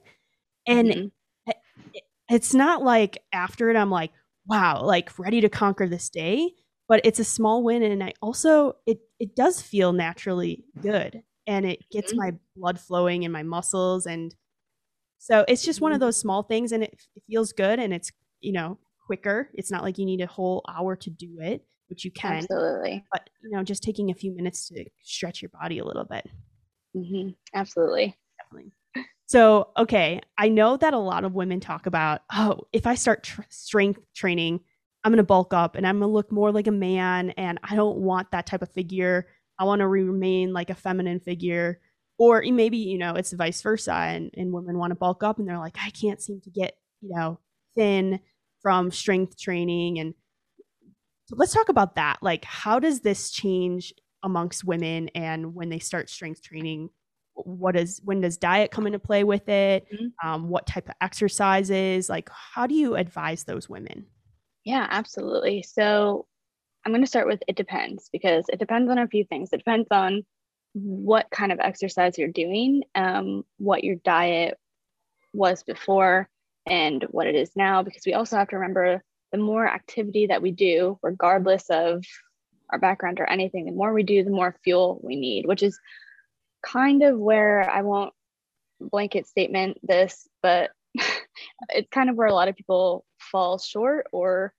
[0.66, 1.52] And mm-hmm.
[1.94, 4.12] it, it's not like after it, I'm like,
[4.48, 6.52] wow, like ready to conquer this day.
[6.88, 7.82] But it's a small win.
[7.82, 12.22] And I also, it, it does feel naturally good and it gets mm-hmm.
[12.22, 14.36] my blood flowing in my muscles and
[15.24, 16.08] so it's just one of mm-hmm.
[16.08, 19.50] those small things and it, it feels good and it's, you know, quicker.
[19.54, 22.40] It's not like you need a whole hour to do it, which you can.
[22.40, 23.06] Absolutely.
[23.10, 26.28] But, you know, just taking a few minutes to stretch your body a little bit.
[26.94, 27.30] Mm-hmm.
[27.56, 28.18] Absolutely.
[28.38, 28.74] Definitely.
[29.26, 33.24] So, okay, I know that a lot of women talk about, oh, if I start
[33.24, 34.60] tr- strength training,
[35.06, 37.60] I'm going to bulk up and I'm going to look more like a man and
[37.64, 39.28] I don't want that type of figure.
[39.58, 41.80] I want to remain like a feminine figure
[42.18, 45.48] or maybe you know it's vice versa and, and women want to bulk up and
[45.48, 47.40] they're like i can't seem to get you know
[47.76, 48.20] thin
[48.62, 50.14] from strength training and
[51.26, 52.18] so let's talk about that.
[52.22, 56.90] Like how does this change amongst women and when they start strength training
[57.36, 59.88] what is when does diet come into play with it?
[59.92, 60.28] Mm-hmm.
[60.28, 62.10] um, what type of exercises?
[62.10, 64.06] Like how do you advise those women?
[64.64, 65.64] Yeah absolutely.
[65.64, 66.28] So
[66.86, 69.50] i'm going to start with it depends because it depends on a few things.
[69.54, 70.24] It depends on
[70.74, 74.58] what kind of exercise you're doing, um, what your diet
[75.34, 76.30] was before,
[76.66, 77.84] and what it is now.
[77.84, 82.04] Because we also have to remember the more activity that we do, regardless of
[82.70, 85.80] our background or anything, the more we do, the more fuel we need, which is
[86.66, 88.14] kind of where I won't
[88.80, 90.72] blanket statement this, but
[91.70, 94.54] it's kind of where a lot of people fall short or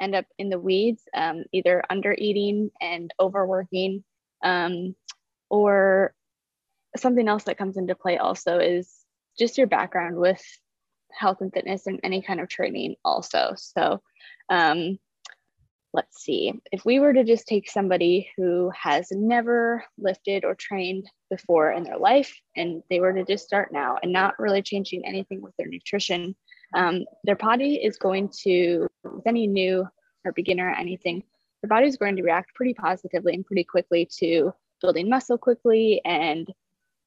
[0.00, 4.02] end up in the weeds, um, either under eating and overworking,
[4.42, 4.94] um,
[5.50, 6.14] or
[6.96, 8.90] something else that comes into play also is
[9.38, 10.42] just your background with
[11.12, 13.54] health and fitness and any kind of training also.
[13.56, 14.00] So
[14.48, 14.98] um,
[15.92, 16.52] let's see.
[16.72, 21.82] If we were to just take somebody who has never lifted or trained before in
[21.84, 25.54] their life and they were to just start now and not really changing anything with
[25.56, 26.34] their nutrition
[26.74, 29.86] um, their body is going to with any new
[30.24, 31.22] or beginner or anything
[31.62, 36.00] their body is going to react pretty positively and pretty quickly to building muscle quickly
[36.04, 36.48] and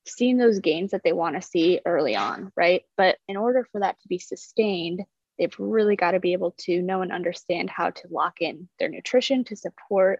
[0.05, 2.83] seeing those gains that they want to see early on, right?
[2.97, 5.01] But in order for that to be sustained,
[5.38, 8.89] they've really got to be able to know and understand how to lock in their
[8.89, 10.19] nutrition to support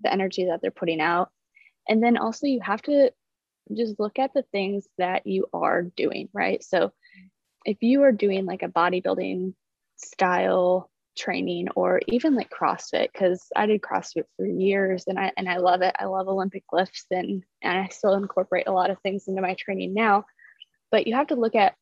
[0.00, 1.30] the energy that they're putting out.
[1.88, 3.12] And then also, you have to
[3.74, 6.62] just look at the things that you are doing, right?
[6.62, 6.92] So,
[7.64, 9.54] if you are doing like a bodybuilding
[9.96, 15.48] style training or even like CrossFit because I did CrossFit for years and I and
[15.48, 15.94] I love it.
[15.98, 19.54] I love Olympic lifts and and I still incorporate a lot of things into my
[19.54, 20.26] training now.
[20.90, 21.74] But you have to look at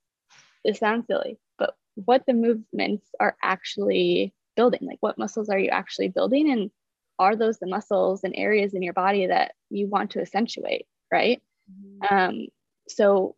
[0.65, 4.81] it sounds silly, but what the movements are actually building.
[4.83, 6.71] Like what muscles are you actually building and
[7.19, 11.43] are those the muscles and areas in your body that you want to accentuate, right?
[11.71, 12.15] Mm-hmm.
[12.15, 12.47] Um,
[12.89, 13.37] so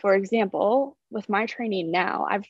[0.00, 2.46] for example, with my training now, I've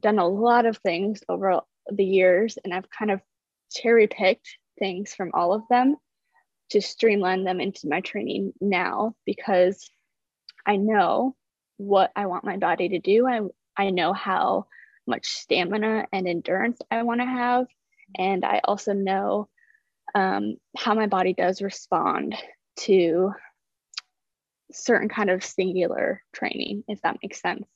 [0.00, 3.20] done a lot of things over the years and I've kind of
[3.70, 5.96] cherry picked things from all of them
[6.70, 9.90] to streamline them into my training now because
[10.66, 11.36] I know
[11.76, 13.26] what I want my body to do.
[13.26, 13.40] I,
[13.76, 14.66] I know how
[15.06, 17.66] much stamina and endurance I want to have.
[18.16, 19.48] And I also know
[20.14, 22.34] um, how my body does respond
[22.80, 23.32] to
[24.72, 27.66] certain kind of singular training, if that makes sense.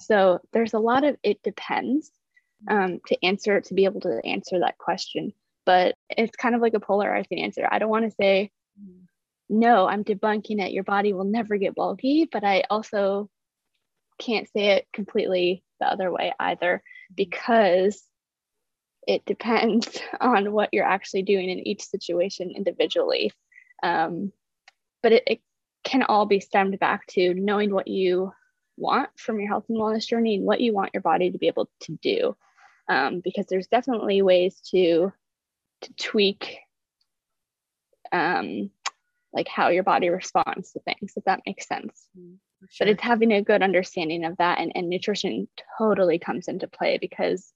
[0.00, 2.10] So there's a lot of it depends
[2.68, 5.32] um, to answer to be able to answer that question.
[5.64, 7.66] But it's kind of like a polarizing answer.
[7.70, 8.50] I don't want to say
[9.48, 10.72] no, I'm debunking it.
[10.72, 13.30] Your body will never get bulky, but I also
[14.18, 16.82] can't say it completely the other way either
[17.14, 18.02] because
[19.06, 23.32] it depends on what you're actually doing in each situation individually.
[23.82, 24.32] Um,
[25.02, 25.40] but it, it
[25.84, 28.32] can all be stemmed back to knowing what you
[28.76, 31.46] want from your health and wellness journey and what you want your body to be
[31.46, 32.36] able to do.
[32.88, 35.12] Um, because there's definitely ways to
[35.82, 36.58] to tweak
[38.12, 38.70] um,
[39.32, 42.06] like how your body responds to things, if that makes sense.
[42.18, 42.36] Mm,
[42.70, 42.86] sure.
[42.86, 46.98] But it's having a good understanding of that and, and nutrition totally comes into play
[46.98, 47.52] because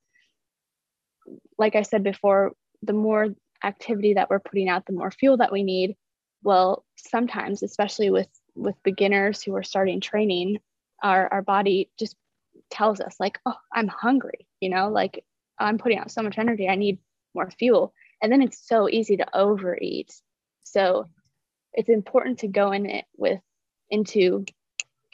[1.59, 3.29] like I said before, the more
[3.63, 5.97] activity that we're putting out, the more fuel that we need.
[6.43, 10.59] Well, sometimes, especially with with beginners who are starting training,
[11.03, 12.17] our our body just
[12.71, 15.25] tells us like, "Oh, I'm hungry," you know, like
[15.61, 16.99] I'm putting out so much energy, I need
[17.35, 17.93] more fuel.
[18.23, 20.13] And then it's so easy to overeat.
[20.65, 21.07] So
[21.73, 23.41] it's important to go in it with
[23.91, 24.45] into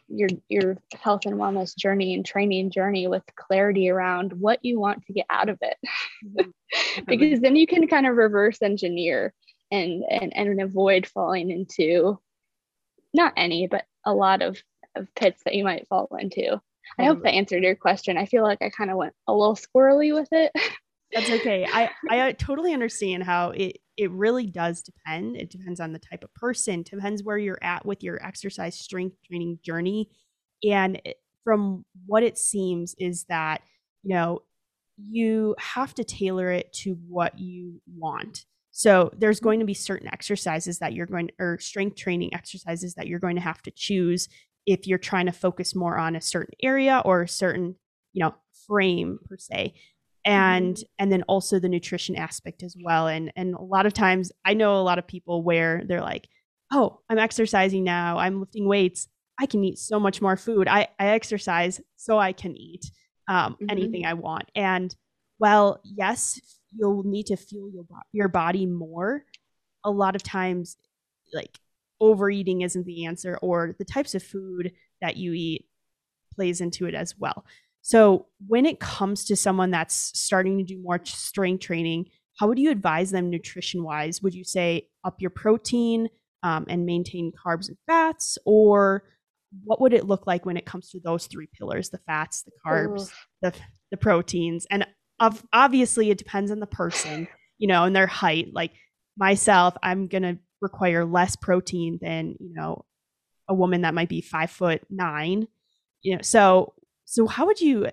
[0.08, 5.04] your your health and wellness journey and training journey with clarity around what you want
[5.04, 5.76] to get out of it
[6.24, 7.04] mm-hmm.
[7.06, 9.34] because then you can kind of reverse engineer
[9.72, 12.20] and, and and avoid falling into
[13.12, 14.56] not any but a lot of,
[14.94, 16.60] of pits that you might fall into
[16.98, 19.32] i hope that um, answered your question i feel like i kind of went a
[19.32, 20.52] little squirrely with it
[21.12, 25.36] that's okay i i uh, totally understand how it it really does depend.
[25.36, 29.16] It depends on the type of person, depends where you're at with your exercise strength
[29.26, 30.10] training journey.
[30.68, 31.00] And
[31.44, 33.62] from what it seems is that,
[34.02, 34.42] you know,
[34.98, 38.44] you have to tailor it to what you want.
[38.70, 43.06] So there's going to be certain exercises that you're going or strength training exercises that
[43.06, 44.28] you're going to have to choose
[44.66, 47.76] if you're trying to focus more on a certain area or a certain,
[48.12, 48.34] you know,
[48.66, 49.74] frame per se.
[50.24, 50.82] And mm-hmm.
[50.98, 53.06] and then also the nutrition aspect as well.
[53.06, 56.28] And and a lot of times i know a lot of people where they're like
[56.72, 58.18] oh i'm exercising now.
[58.18, 59.08] I'm lifting weights.
[59.38, 60.66] I can eat so much more food.
[60.66, 62.90] I i exercise so i can eat
[63.28, 63.66] um, mm-hmm.
[63.70, 64.50] anything i want.
[64.54, 64.94] And
[65.38, 66.40] well yes
[66.76, 69.24] you'll need to fuel your, your body more.
[69.84, 70.76] A lot of times
[71.32, 71.56] like
[72.00, 75.66] overeating isn't the answer or the types of food that you eat
[76.34, 77.44] plays into it as well
[77.86, 82.06] so, when it comes to someone that's starting to do more strength training,
[82.36, 84.20] how would you advise them nutrition wise?
[84.22, 86.08] Would you say up your protein
[86.42, 88.38] um, and maintain carbs and fats?
[88.44, 89.04] Or
[89.62, 92.50] what would it look like when it comes to those three pillars the fats, the
[92.66, 93.54] carbs, the,
[93.92, 94.66] the proteins?
[94.68, 94.84] And
[95.20, 97.28] of, obviously, it depends on the person,
[97.58, 98.48] you know, and their height.
[98.52, 98.72] Like
[99.16, 102.84] myself, I'm going to require less protein than, you know,
[103.48, 105.46] a woman that might be five foot nine.
[106.02, 106.74] You know, so
[107.04, 107.88] so how would you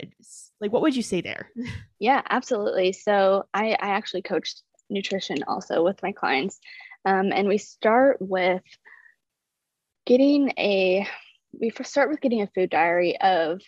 [0.60, 1.50] like what would you say there?
[2.00, 2.92] Yeah, absolutely.
[2.92, 4.56] So I, I actually coach
[4.90, 6.60] nutrition also with my clients.
[7.06, 8.62] Um, and we start with
[10.06, 11.08] getting a
[11.58, 13.62] we start with getting a food diary of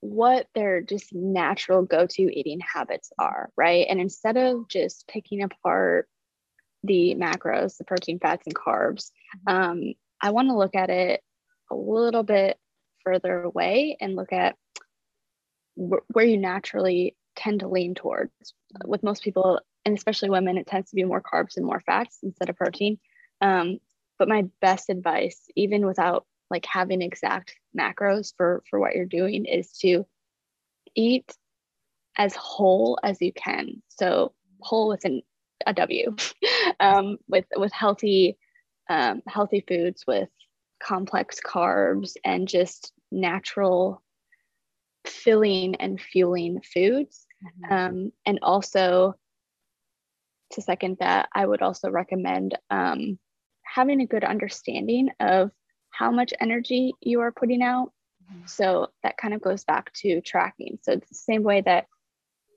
[0.00, 3.86] what their just natural go-to eating habits are, right?
[3.88, 6.08] And instead of just picking apart
[6.86, 9.10] the macros, the protein, fats, and carbs,
[9.46, 9.54] mm-hmm.
[9.54, 11.20] um, I want to look at it
[11.70, 12.58] a little bit
[13.04, 14.56] further away and look at
[15.76, 18.32] wh- where you naturally tend to lean towards.
[18.84, 22.18] With most people, and especially women, it tends to be more carbs and more fats
[22.22, 22.98] instead of protein.
[23.40, 23.78] Um,
[24.18, 29.44] but my best advice, even without like having exact macros for for what you're doing,
[29.44, 30.06] is to
[30.94, 31.36] eat
[32.16, 33.82] as whole as you can.
[33.88, 35.22] So whole with an,
[35.66, 36.14] a W,
[36.80, 38.36] um, with with healthy
[38.88, 40.28] um, healthy foods with
[40.82, 44.02] complex carbs and just natural
[45.06, 47.26] filling and fueling foods.
[47.44, 47.72] Mm-hmm.
[47.72, 49.14] Um, and also,
[50.52, 53.18] to second that, I would also recommend um,
[53.62, 55.50] having a good understanding of
[55.90, 57.92] how much energy you are putting out.
[58.30, 58.46] Mm-hmm.
[58.46, 60.78] So that kind of goes back to tracking.
[60.82, 61.86] So it's the same way that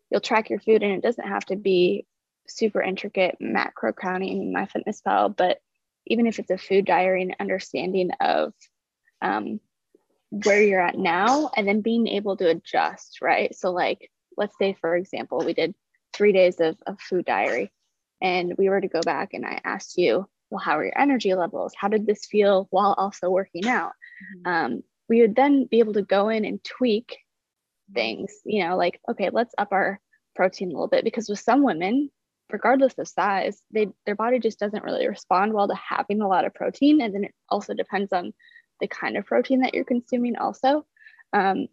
[0.10, 2.06] you'll track your food, and it doesn't have to be
[2.50, 5.60] super intricate macro counting in MyFitnessPal, but
[6.08, 8.54] even if it's a food diary and understanding of
[9.22, 9.60] um,
[10.30, 13.56] where you're at now and then being able to adjust, right?
[13.56, 15.76] So, like, let's say, for example, we did
[16.14, 17.72] three days of, of food diary
[18.22, 21.34] and we were to go back and I asked you, well, how are your energy
[21.36, 21.74] levels?
[21.78, 23.92] How did this feel while also working out?
[24.46, 24.52] Mm-hmm.
[24.52, 27.18] Um, we would then be able to go in and tweak
[27.94, 30.00] things, you know, like, okay, let's up our
[30.36, 32.10] protein a little bit because with some women,
[32.52, 36.46] regardless of size, they their body just doesn't really respond well to having a lot
[36.46, 37.02] of protein.
[37.02, 38.34] And then it also depends on
[38.80, 40.86] the kind of protein that you're consuming also.
[41.34, 41.68] Um,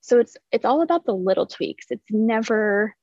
[0.00, 1.86] so it's it's all about the little tweaks.
[1.90, 2.94] It's never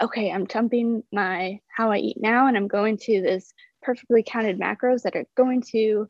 [0.00, 3.52] okay, I'm dumping my how I eat now and I'm going to this
[3.82, 6.08] perfectly counted macros that are going to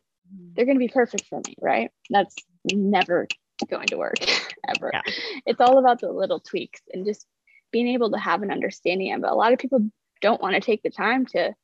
[0.55, 1.91] they're going to be perfect for me, right?
[2.11, 2.35] That's
[2.71, 3.27] never
[3.71, 4.19] going to work
[4.69, 4.91] ever.
[4.93, 5.03] Yeah.
[5.47, 7.27] It's all about the little tweaks and just
[7.73, 9.29] being able to have an understanding of it.
[9.29, 9.91] A lot of people
[10.21, 11.55] don't want to take the time to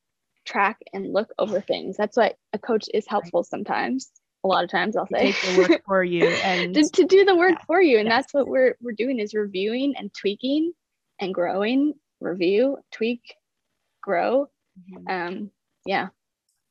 [0.45, 1.97] track and look over things.
[1.97, 4.11] That's why a coach is helpful sometimes.
[4.45, 7.35] A lot of times I'll say the work for you and to, to, do the
[7.35, 7.65] work yeah.
[7.67, 7.99] for you.
[7.99, 10.73] And that's what we're we're doing is reviewing and tweaking
[11.19, 13.23] and growing, review, tweak,
[14.03, 14.49] grow.
[14.79, 15.11] Mm-hmm.
[15.11, 15.51] Um,
[15.87, 16.09] yeah.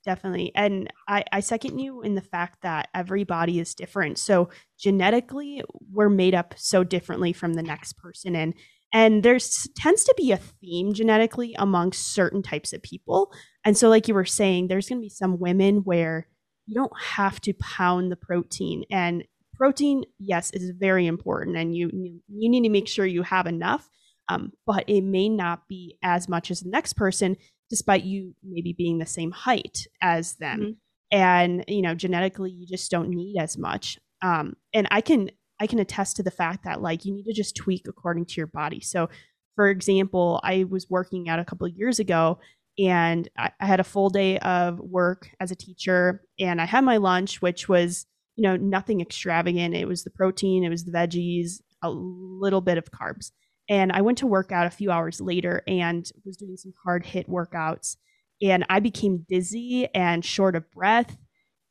[0.05, 0.51] Definitely.
[0.53, 4.19] And I, I second you in the fact that every body is different.
[4.19, 8.35] So genetically, we're made up so differently from the next person.
[8.35, 8.53] And
[8.93, 13.33] and there's tends to be a theme genetically among certain types of people.
[13.65, 16.27] And so, like you were saying, there's going to be some women where
[16.67, 18.83] you don't have to pound the protein.
[18.91, 19.23] And
[19.55, 23.89] protein, yes, is very important, and you you need to make sure you have enough.
[24.29, 27.35] Um, but it may not be as much as the next person,
[27.69, 30.59] despite you maybe being the same height as them.
[30.59, 30.71] Mm-hmm.
[31.11, 33.97] And you know, genetically, you just don't need as much.
[34.21, 37.33] Um, and I can I can attest to the fact that like you need to
[37.33, 38.81] just tweak according to your body.
[38.81, 39.09] So,
[39.55, 42.39] for example, I was working out a couple of years ago
[42.79, 46.83] and I, I had a full day of work as a teacher and I had
[46.83, 49.75] my lunch, which was, you know, nothing extravagant.
[49.75, 53.31] It was the protein, it was the veggies, a little bit of carbs.
[53.69, 57.05] And I went to work out a few hours later and was doing some hard
[57.05, 57.95] hit workouts.
[58.41, 61.15] And I became dizzy and short of breath.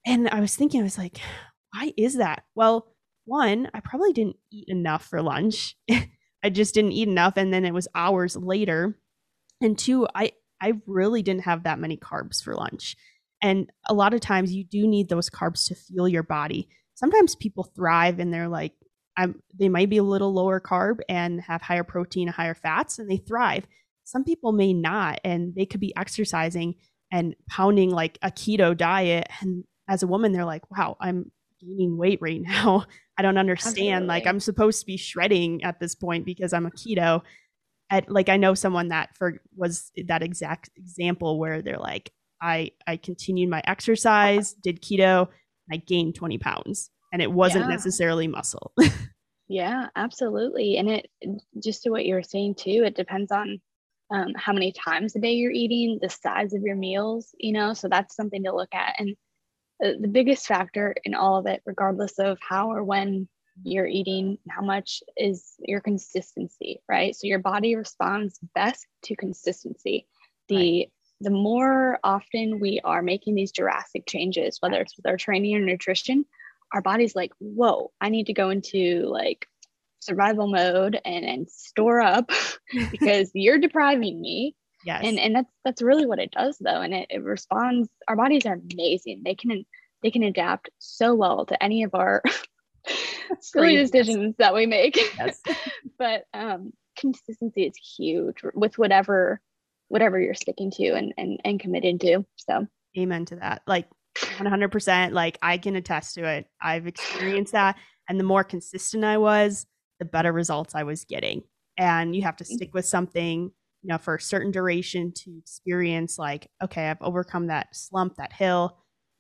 [0.07, 1.19] And I was thinking, I was like,
[1.73, 2.45] why is that?
[2.55, 2.92] Well,
[3.33, 5.75] one, I probably didn't eat enough for lunch.
[6.45, 7.35] I just didn't eat enough.
[7.37, 8.99] And then it was hours later.
[9.63, 12.95] And two, I, I really didn't have that many carbs for lunch.
[13.41, 16.69] And a lot of times you do need those carbs to fuel your body.
[16.95, 18.75] Sometimes people thrive and they're like,
[19.17, 23.11] I'm, they might be a little lower carb and have higher protein higher fats and
[23.11, 23.67] they thrive.
[24.05, 26.75] Some people may not, and they could be exercising
[27.11, 29.29] and pounding like a keto diet.
[29.41, 31.31] And as a woman, they're like, wow, I'm
[31.65, 32.87] gaining weight right now.
[33.19, 33.79] I don't understand.
[33.79, 34.09] Absolutely.
[34.09, 37.23] Like I'm supposed to be shredding at this point because I'm a keto.
[37.91, 42.11] At like I know someone that for was that exact example where they're like,
[42.41, 45.29] I I continued my exercise, did keto,
[45.71, 46.91] I gained 20 pounds.
[47.13, 47.71] And it wasn't yeah.
[47.73, 48.73] necessarily muscle.
[49.49, 50.79] yeah, absolutely.
[50.79, 51.11] And it
[51.63, 53.61] just to what you were saying too, it depends on
[54.11, 57.75] um, how many times a day you're eating, the size of your meals, you know,
[57.75, 58.95] so that's something to look at.
[58.99, 59.15] And
[59.83, 63.29] Uh, the biggest factor in all of it, regardless of how or when
[63.65, 67.15] you're eating, how much is your consistency, right?
[67.15, 70.07] So your body responds best to consistency.
[70.49, 70.93] The right.
[71.21, 75.61] the more often we are making these drastic changes, whether it's with our training or
[75.61, 76.25] nutrition,
[76.73, 79.47] our body's like, whoa, I need to go into like
[80.01, 82.31] survival mode and, and store up
[82.91, 85.03] because you're depriving me Yes.
[85.05, 86.81] And and that's that's really what it does though.
[86.81, 89.23] And it, it responds our bodies are amazing.
[89.25, 89.65] They can
[90.03, 92.23] they can adapt so well to any of our
[93.41, 94.97] silly decisions that we make.
[95.17, 95.41] Yes.
[95.99, 99.41] but um consistency is huge with whatever
[99.89, 102.25] whatever you're sticking to and and, and committed to.
[102.37, 102.67] So
[102.99, 103.63] amen to that.
[103.67, 106.47] Like 100% like I can attest to it.
[106.61, 107.77] I've experienced that
[108.09, 109.67] and the more consistent I was,
[109.99, 111.45] the better results I was getting.
[111.79, 113.53] And you have to stick with something
[113.83, 118.33] you know, for a certain duration to experience like, okay, I've overcome that slump, that
[118.33, 118.79] hill,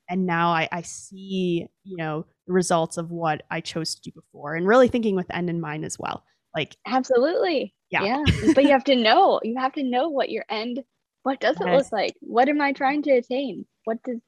[0.08, 4.12] and now I, I see, you know, the results of what I chose to do
[4.12, 6.24] before, and really thinking with the end in mind as well.
[6.54, 8.22] Like, absolutely, yeah, yeah.
[8.54, 10.82] but you have to know, you have to know what your end,
[11.22, 12.14] what does it look like?
[12.20, 13.64] What am I trying to attain?
[13.84, 14.18] What does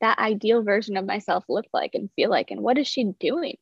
[0.00, 3.56] that ideal version of myself look like and feel like, and what is she doing?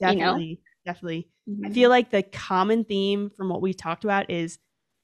[0.00, 0.92] Definitely, you know?
[0.92, 1.28] definitely.
[1.48, 1.66] Mm-hmm.
[1.66, 4.58] I feel like the common theme from what we've talked about is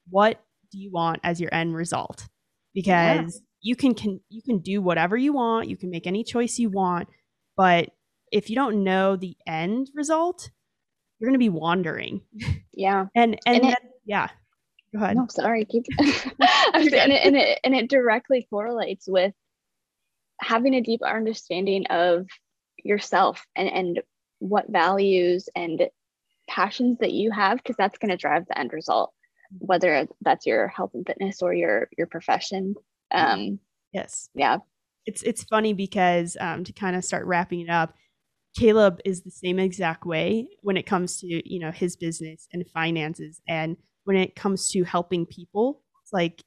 [0.09, 0.41] what
[0.75, 2.27] do you want as your end result?
[2.73, 3.41] Because yeah.
[3.61, 6.69] you can, can you can do whatever you want, you can make any choice you
[6.69, 7.07] want,
[7.55, 7.89] but
[8.31, 10.49] if you don't know the end result,
[11.19, 12.21] you're going to be wandering.
[12.73, 13.05] Yeah.
[13.15, 14.27] and and, and it, yeah.
[14.93, 15.17] Go ahead.
[15.17, 15.65] No, sorry.
[15.65, 19.33] Keep and, it, and it and it directly correlates with
[20.41, 22.27] having a deep understanding of
[22.83, 24.01] yourself and and
[24.39, 25.87] what values and
[26.47, 29.11] passions that you have because that's going to drive the end result
[29.59, 32.75] whether that's your health and fitness or your your profession
[33.11, 33.59] um
[33.93, 34.29] yes.
[34.35, 34.57] yeah.
[35.05, 37.93] It's it's funny because um to kind of start wrapping it up
[38.57, 42.65] caleb is the same exact way when it comes to you know his business and
[42.69, 43.41] finances.
[43.47, 46.43] And when it comes to helping people it's like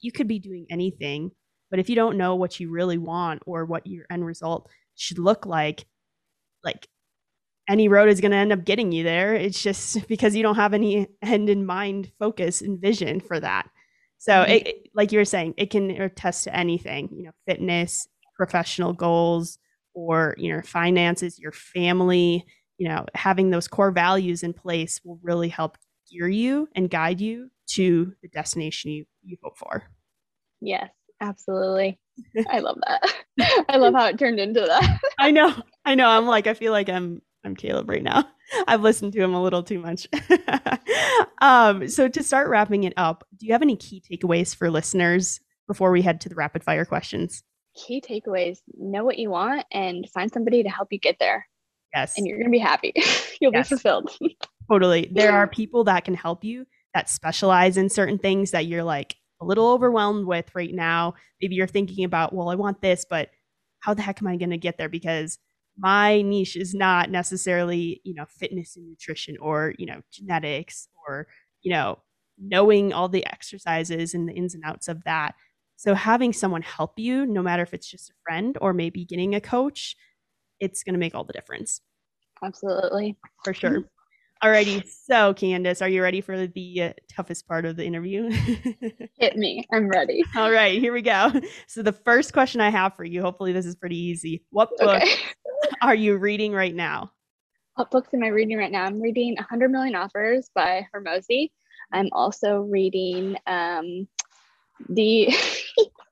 [0.00, 1.30] you could be doing anything,
[1.70, 5.18] but if you don't know what you really want or what your end result should
[5.18, 5.86] look like,
[6.64, 6.88] like
[7.68, 9.34] any road is going to end up getting you there.
[9.34, 13.68] It's just because you don't have any end in mind focus and vision for that.
[14.18, 14.52] So, mm-hmm.
[14.52, 18.06] it, like you were saying, it can attest to anything, you know, fitness,
[18.36, 19.58] professional goals,
[19.94, 22.44] or, you know, finances, your family,
[22.78, 25.76] you know, having those core values in place will really help
[26.10, 29.84] gear you and guide you to the destination you, you hope for.
[30.60, 30.90] Yes,
[31.20, 31.98] absolutely.
[32.50, 33.64] I love that.
[33.68, 35.00] I love how it turned into that.
[35.18, 35.54] I know.
[35.84, 36.08] I know.
[36.08, 38.24] I'm like, I feel like I'm I'm Caleb right now.
[38.68, 40.06] I've listened to him a little too much.
[41.42, 45.40] um, so to start wrapping it up, do you have any key takeaways for listeners
[45.66, 47.42] before we head to the rapid fire questions?
[47.74, 51.46] Key takeaways: know what you want and find somebody to help you get there.
[51.94, 52.14] Yes.
[52.16, 52.92] And you're gonna be happy.
[53.40, 53.68] You'll yes.
[53.68, 54.10] be fulfilled.
[54.70, 55.10] totally.
[55.12, 59.16] There are people that can help you that specialize in certain things that you're like
[59.40, 61.14] a little overwhelmed with right now.
[61.40, 63.30] Maybe you're thinking about, well, I want this, but
[63.80, 64.88] how the heck am I going to get there?
[64.88, 65.38] Because
[65.78, 71.26] my niche is not necessarily, you know, fitness and nutrition or, you know, genetics or,
[71.62, 71.98] you know,
[72.38, 75.34] knowing all the exercises and the ins and outs of that.
[75.76, 79.34] So having someone help you, no matter if it's just a friend or maybe getting
[79.34, 79.96] a coach,
[80.60, 81.80] it's going to make all the difference.
[82.44, 83.16] Absolutely.
[83.44, 83.84] For sure.
[84.42, 88.28] Alrighty, so Candace, are you ready for the uh, toughest part of the interview?
[89.18, 89.64] Hit me.
[89.72, 90.24] I'm ready.
[90.34, 91.30] All right, here we go.
[91.68, 94.44] So the first question I have for you, hopefully this is pretty easy.
[94.50, 95.14] What book okay.
[95.80, 97.12] are you reading right now?
[97.76, 98.84] What books am I reading right now?
[98.84, 101.52] I'm reading 100 Million Offers by Hormozi.
[101.92, 104.08] I'm also reading um,
[104.88, 105.32] the.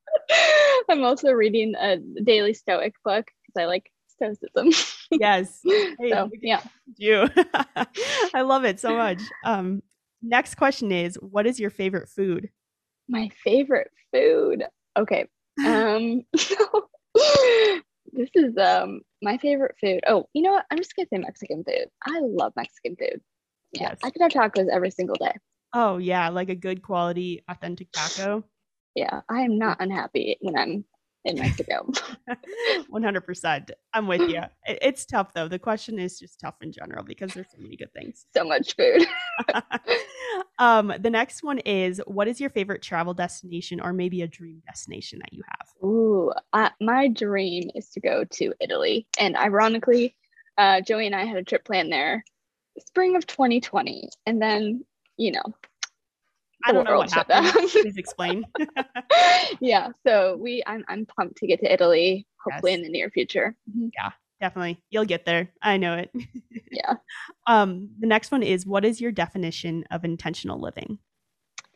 [0.88, 3.90] I'm also reading a daily Stoic book because I like
[4.20, 4.70] Stoicism.
[5.20, 5.60] yes.
[5.64, 6.60] Hey, so, yeah.
[6.96, 7.28] You.
[8.34, 9.22] I love it so much.
[9.44, 9.82] Um,
[10.22, 12.50] next question is what is your favorite food?
[13.08, 14.64] My favorite food.
[14.98, 15.26] Okay.
[15.64, 16.24] Um
[18.12, 20.00] this is um my favorite food.
[20.06, 20.66] Oh, you know what?
[20.70, 21.86] I'm just gonna say Mexican food.
[22.06, 23.20] I love Mexican food.
[23.72, 23.98] Yeah, yes.
[24.02, 25.34] I could have tacos every single day.
[25.72, 28.44] Oh yeah, like a good quality, authentic taco.
[28.94, 30.84] Yeah, I am not unhappy when I'm
[31.24, 31.86] in Mexico.
[32.92, 33.70] 100%.
[33.92, 34.42] I'm with you.
[34.66, 35.48] It's tough though.
[35.48, 38.26] The question is just tough in general because there's so many good things.
[38.34, 39.06] So much food.
[40.58, 44.62] um, the next one is what is your favorite travel destination or maybe a dream
[44.66, 45.68] destination that you have?
[45.82, 49.06] Ooh, uh, my dream is to go to Italy.
[49.18, 50.14] And ironically,
[50.56, 52.24] uh, Joey and I had a trip planned there
[52.78, 54.08] spring of 2020.
[54.26, 54.84] And then,
[55.16, 55.42] you know,
[56.64, 57.46] I don't know what happened.
[57.70, 58.44] Please explain.
[59.60, 62.78] yeah, so we I'm I'm pumped to get to Italy hopefully yes.
[62.78, 63.56] in the near future.
[63.70, 63.88] Mm-hmm.
[63.94, 64.82] Yeah, definitely.
[64.90, 65.50] You'll get there.
[65.62, 66.10] I know it.
[66.70, 66.94] yeah.
[67.46, 70.98] Um the next one is what is your definition of intentional living?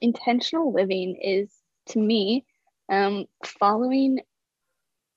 [0.01, 1.51] Intentional living is
[1.89, 2.45] to me
[2.91, 4.21] um following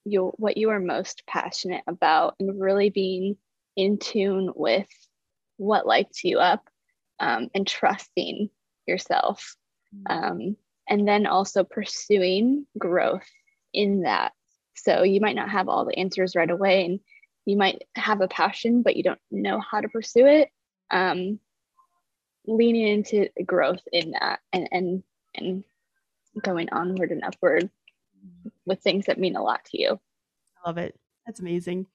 [0.05, 3.36] your what you are most passionate about and really being
[3.76, 4.88] in tune with
[5.57, 6.70] what lights you up
[7.20, 8.49] um, and trusting
[8.88, 9.55] yourself.
[9.95, 10.31] Mm.
[10.31, 10.57] Um,
[10.89, 13.27] and then also pursuing growth
[13.73, 14.33] in that.
[14.75, 16.99] So you might not have all the answers right away, and
[17.45, 20.49] you might have a passion, but you don't know how to pursue it.
[20.91, 21.39] Um,
[22.45, 25.03] leaning into growth in that and and
[25.35, 25.63] and
[26.41, 27.69] going onward and upward
[28.65, 29.99] with things that mean a lot to you.
[30.63, 30.97] I love it.
[31.25, 31.88] That's amazing.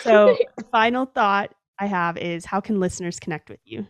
[0.00, 3.86] So, the final thought I have is how can listeners connect with you?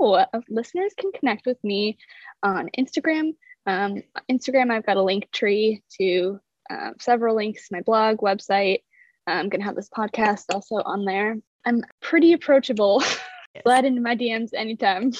[0.00, 1.98] Oh, listeners can connect with me
[2.42, 3.34] on Instagram.
[3.66, 6.40] Um, Instagram, I've got a Linktree to
[6.70, 8.80] uh, several links, my blog, website.
[9.26, 11.36] I'm going to have this podcast also on there.
[11.66, 13.02] I'm pretty approachable.
[13.54, 13.62] Yes.
[13.62, 15.10] Slide into my DMs anytime.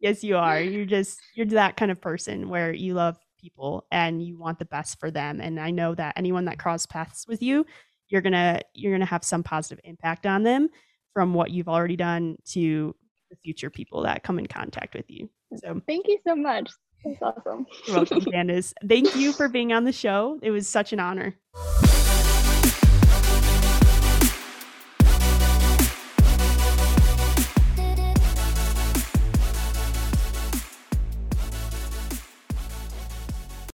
[0.00, 0.58] Yes, you are.
[0.58, 4.64] You're just, you're that kind of person where you love people and you want the
[4.64, 5.38] best for them.
[5.38, 7.66] And I know that anyone that cross paths with you,
[8.08, 10.70] you're going to, you're going to have some positive impact on them
[11.12, 12.96] from what you've already done to
[13.34, 15.28] the future people that come in contact with you.
[15.56, 16.70] So thank you so much.
[17.04, 17.66] That's awesome.
[17.86, 18.72] You're welcome, Candace.
[18.88, 20.38] Thank you for being on the show.
[20.42, 21.36] It was such an honor.